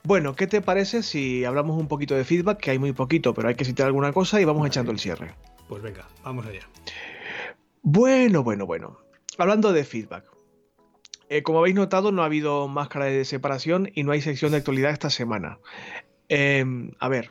[0.02, 2.58] Bueno, ¿qué te parece si hablamos un poquito de feedback?
[2.58, 5.34] Que hay muy poquito, pero hay que citar alguna cosa y vamos echando el cierre.
[5.66, 6.68] Pues venga, vamos allá.
[7.80, 8.98] Bueno, bueno, bueno.
[9.38, 10.33] Hablando de feedback.
[11.28, 14.58] Eh, como habéis notado, no ha habido máscara de separación y no hay sección de
[14.58, 15.58] actualidad esta semana.
[16.28, 17.30] Em, a ver,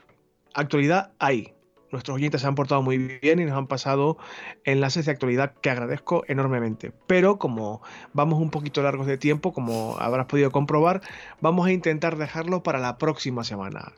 [0.53, 1.53] actualidad hay.
[1.91, 4.17] Nuestros oyentes se han portado muy bien y nos han pasado
[4.63, 6.91] enlaces de actualidad que agradezco enormemente.
[7.05, 7.83] Pero como
[8.13, 11.01] vamos un poquito largos de tiempo, como habrás podido comprobar,
[11.39, 13.93] vamos a intentar dejarlo para la próxima semana.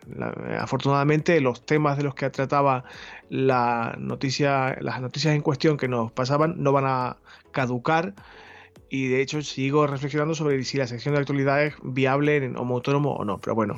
[0.60, 2.84] afortunadamente, los temas de los que trataba
[3.30, 7.18] la noticia, las noticias en cuestión que nos pasaban no van a
[7.54, 8.14] caducar
[8.90, 12.76] y de hecho sigo reflexionando sobre si la sección de actualidad es viable en Homo
[12.76, 13.40] Autónomo o no.
[13.40, 13.76] Pero bueno,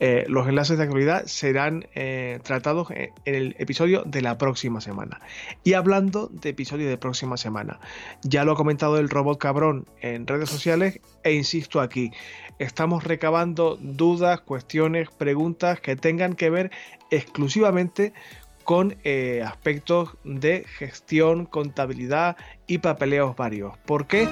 [0.00, 5.20] eh, los enlaces de actualidad serán eh, tratados en el episodio de la próxima semana.
[5.64, 7.80] Y hablando de episodio de próxima semana,
[8.22, 12.10] ya lo ha comentado el robot cabrón en redes sociales e insisto aquí,
[12.58, 16.70] estamos recabando dudas, cuestiones, preguntas que tengan que ver
[17.10, 18.12] exclusivamente con
[19.04, 22.36] eh, aspectos de gestión, contabilidad
[22.66, 23.76] y papeleos varios.
[23.78, 24.28] ¿Por qué?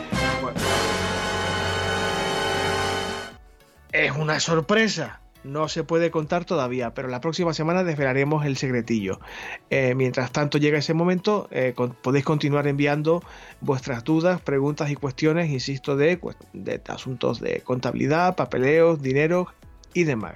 [3.92, 5.20] es una sorpresa.
[5.42, 9.20] No se puede contar todavía, pero la próxima semana desvelaremos el secretillo.
[9.70, 13.22] Eh, mientras tanto llega ese momento, eh, podéis continuar enviando
[13.62, 16.20] vuestras dudas, preguntas y cuestiones, insisto, de,
[16.52, 19.46] de asuntos de contabilidad, papeleos, dinero
[19.94, 20.34] y demás.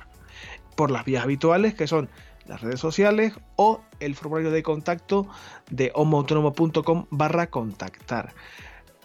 [0.74, 2.08] Por las vías habituales que son
[2.46, 5.28] las redes sociales o el formulario de contacto
[5.70, 8.34] de homoautónomo.com barra contactar.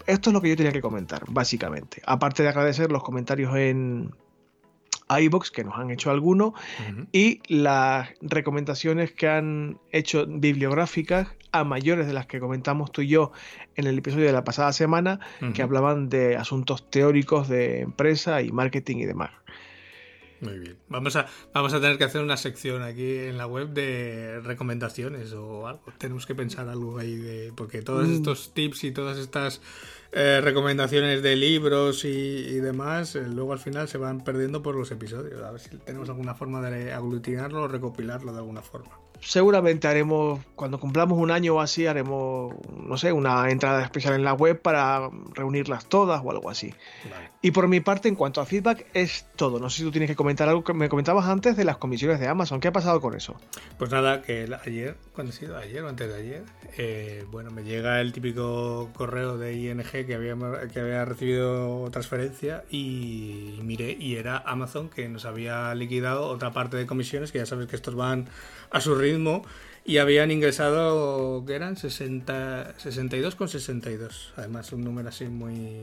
[0.08, 2.02] Esto es lo que yo tenía que comentar, básicamente.
[2.06, 4.12] Aparte de agradecer los comentarios en
[5.18, 6.54] iBox, que nos han hecho algunos,
[7.12, 13.08] y las recomendaciones que han hecho bibliográficas a mayores de las que comentamos tú y
[13.08, 13.32] yo
[13.76, 15.20] en el episodio de la pasada semana,
[15.54, 19.32] que hablaban de asuntos teóricos de empresa y marketing y demás.
[20.42, 20.78] Muy bien.
[20.88, 25.34] Vamos a, vamos a tener que hacer una sección aquí en la web de recomendaciones
[25.34, 25.84] o algo.
[25.98, 27.52] Tenemos que pensar algo ahí de.
[27.56, 28.14] Porque todos mm.
[28.14, 29.62] estos tips y todas estas
[30.12, 34.92] eh, recomendaciones de libros y, demás, eh, luego al final se van perdiendo por los
[34.92, 35.42] episodios.
[35.42, 40.40] A ver si tenemos alguna forma de aglutinarlo o recopilarlo de alguna forma seguramente haremos,
[40.56, 44.62] cuando cumplamos un año o así, haremos, no sé, una entrada especial en la web
[44.62, 46.74] para reunirlas todas o algo así.
[47.42, 49.60] Y por mi parte, en cuanto a feedback, es todo.
[49.60, 52.20] No sé si tú tienes que comentar algo que me comentabas antes de las comisiones
[52.20, 52.60] de Amazon.
[52.60, 53.36] ¿Qué ha pasado con eso?
[53.78, 55.58] Pues nada, que ayer, cuando ha sido?
[55.58, 56.44] Ayer o antes de ayer,
[56.78, 60.36] eh, bueno, me llega el típico correo de ING que había,
[60.74, 66.78] que había recibido transferencia y miré y era Amazon que nos había liquidado otra parte
[66.78, 68.28] de comisiones, que ya sabes que estos van
[68.72, 69.44] a su ritmo
[69.86, 71.76] y habían ingresado, que eran?
[71.76, 74.34] 60, 62 con 62.
[74.38, 75.82] Además, un número así muy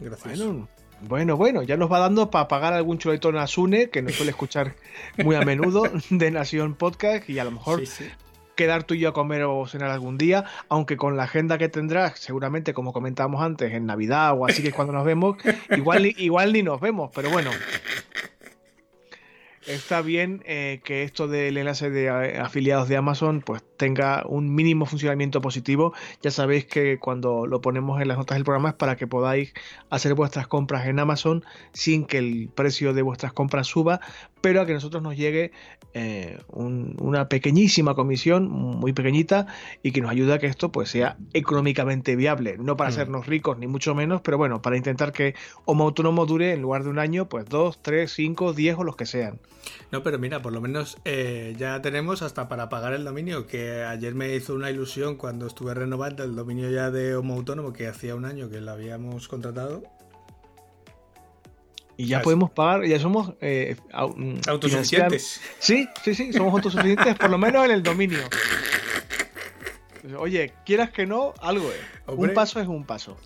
[0.00, 0.68] gracioso.
[1.02, 4.30] Bueno, bueno, ya nos va dando para pagar algún chuletón a Sune, que nos suele
[4.30, 4.74] escuchar
[5.22, 7.82] muy a menudo, de Nación Podcast, y a lo mejor
[8.54, 11.68] quedar tú y yo a comer o cenar algún día, aunque con la agenda que
[11.68, 15.36] tendrás, seguramente, como comentábamos antes, en Navidad o así que es cuando nos vemos,
[15.70, 17.50] igual, igual ni nos vemos, pero bueno,
[19.66, 24.54] está bien eh, que esto del enlace de eh, afiliados de Amazon pues tenga un
[24.54, 25.92] mínimo funcionamiento positivo.
[26.22, 29.52] Ya sabéis que cuando lo ponemos en las notas del programa es para que podáis
[29.90, 34.00] hacer vuestras compras en Amazon sin que el precio de vuestras compras suba,
[34.40, 35.52] pero a que nosotros nos llegue
[35.94, 39.46] eh, una pequeñísima comisión, muy pequeñita,
[39.82, 42.56] y que nos ayude a que esto pues sea económicamente viable.
[42.58, 42.92] No para mm.
[42.92, 46.84] hacernos ricos ni mucho menos, pero bueno, para intentar que Homo Autónomo dure en lugar
[46.84, 49.40] de un año, pues dos, tres, cinco, diez o los que sean.
[49.90, 53.65] No, pero mira, por lo menos eh, ya tenemos hasta para pagar el dominio, que
[53.70, 57.86] ayer me hizo una ilusión cuando estuve renovando el dominio ya de Homo Autónomo, que
[57.86, 59.82] hacía un año que lo habíamos contratado.
[61.96, 65.40] Y ya podemos pagar, ya somos eh, mm, autosuficientes.
[65.58, 68.20] Sí, sí, sí, somos autosuficientes por lo menos en el dominio.
[70.18, 71.80] Oye, quieras que no, algo es.
[72.06, 73.16] un paso es un paso.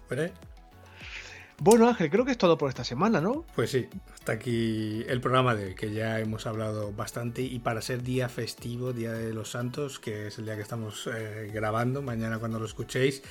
[1.63, 3.45] Bueno, Ángel, creo que es todo por esta semana, ¿no?
[3.55, 7.83] Pues sí, hasta aquí el programa de hoy, que ya hemos hablado bastante y para
[7.83, 12.01] ser día festivo, Día de los Santos, que es el día que estamos eh, grabando,
[12.01, 13.23] mañana cuando lo escuchéis,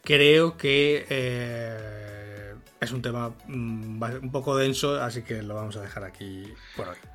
[0.00, 5.80] creo que eh, es un tema mm, un poco denso, así que lo vamos a
[5.80, 6.44] dejar aquí
[6.76, 7.11] por hoy.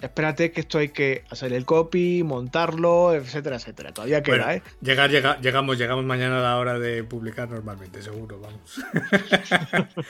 [0.00, 3.92] Espérate que esto hay que hacer el copy, montarlo, etcétera, etcétera.
[3.92, 4.62] Todavía queda, ¿eh?
[4.80, 8.80] Llegar, llegamos, llegamos mañana a la hora de publicar normalmente, seguro, vamos.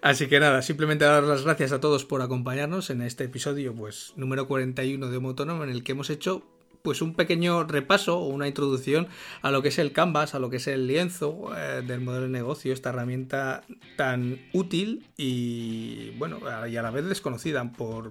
[0.00, 4.12] Así que nada, simplemente dar las gracias a todos por acompañarnos en este episodio, pues
[4.16, 5.34] número 41 de Homo
[5.64, 6.44] en el que hemos hecho
[6.82, 9.08] pues un pequeño repaso o una introducción
[9.42, 12.24] a lo que es el canvas, a lo que es el lienzo eh, del modelo
[12.24, 13.64] de negocio, esta herramienta
[13.96, 18.10] tan útil y bueno, y a la vez desconocida por,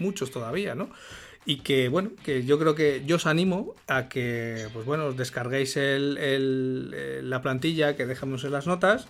[0.00, 0.90] muchos todavía, ¿no?
[1.46, 5.16] Y que bueno, que yo creo que yo os animo a que pues bueno, os
[5.16, 9.06] descarguéis el, la plantilla que dejamos en las notas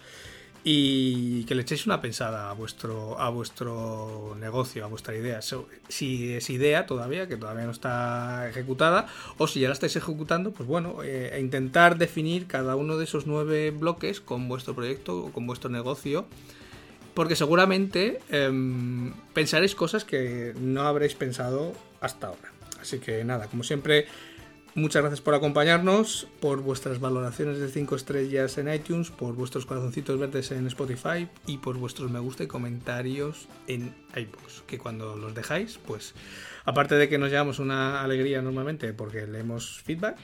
[0.63, 5.41] y que le echéis una pensada a vuestro, a vuestro negocio, a vuestra idea.
[5.89, 9.07] Si es idea todavía, que todavía no está ejecutada,
[9.39, 13.27] o si ya la estáis ejecutando, pues bueno, eh, intentar definir cada uno de esos
[13.27, 16.27] nueve bloques con vuestro proyecto o con vuestro negocio.
[17.15, 22.53] Porque seguramente em, pensaréis cosas que no habréis pensado hasta ahora.
[22.81, 24.07] Así que nada, como siempre,
[24.77, 30.17] Muchas gracias por acompañarnos, por vuestras valoraciones de 5 estrellas en iTunes, por vuestros corazoncitos
[30.17, 35.35] verdes en Spotify y por vuestros me gusta y comentarios en iBooks, que cuando los
[35.35, 36.15] dejáis, pues
[36.65, 40.17] aparte de que nos llevamos una alegría normalmente porque leemos feedback,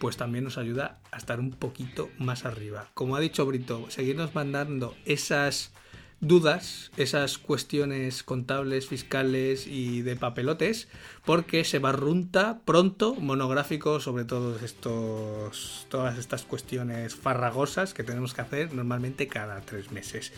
[0.00, 2.88] pues también nos ayuda a estar un poquito más arriba.
[2.94, 5.74] Como ha dicho Brito, seguirnos mandando esas
[6.20, 10.88] dudas, esas cuestiones contables, fiscales y de papelotes,
[11.24, 18.42] porque se barrunta pronto monográfico sobre todos estos, todas estas cuestiones farragosas que tenemos que
[18.42, 20.32] hacer normalmente cada tres meses.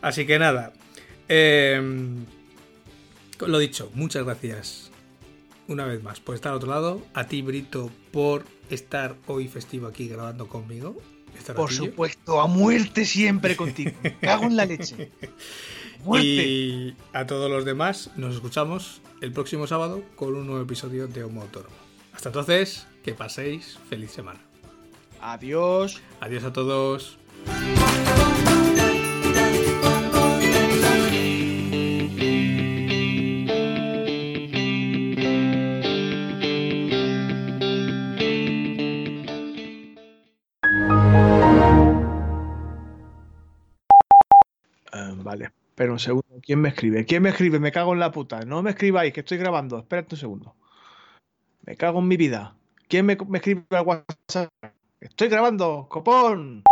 [0.00, 0.72] Así que nada,
[1.28, 2.24] em,
[3.40, 4.90] lo dicho, muchas gracias
[5.68, 9.86] una vez más por estar al otro lado, a ti Brito por estar hoy festivo
[9.86, 10.96] aquí grabando conmigo.
[11.54, 13.92] Por supuesto, a muerte siempre contigo.
[14.20, 15.10] cago en la leche.
[16.22, 21.24] Y a todos los demás, nos escuchamos el próximo sábado con un nuevo episodio de
[21.24, 21.74] Homo Autónomo.
[22.12, 24.40] Hasta entonces, que paséis feliz semana.
[25.20, 26.00] Adiós.
[26.20, 27.18] Adiós a todos.
[45.76, 47.04] Pero un segundo, ¿quién me escribe?
[47.04, 47.60] ¿Quién me escribe?
[47.60, 48.40] Me cago en la puta.
[48.40, 49.78] No me escribáis, que estoy grabando.
[49.78, 50.56] Espérate un segundo.
[51.64, 52.56] Me cago en mi vida.
[52.88, 54.48] ¿Quién me, me escribe al WhatsApp?
[55.00, 56.64] Estoy grabando, copón.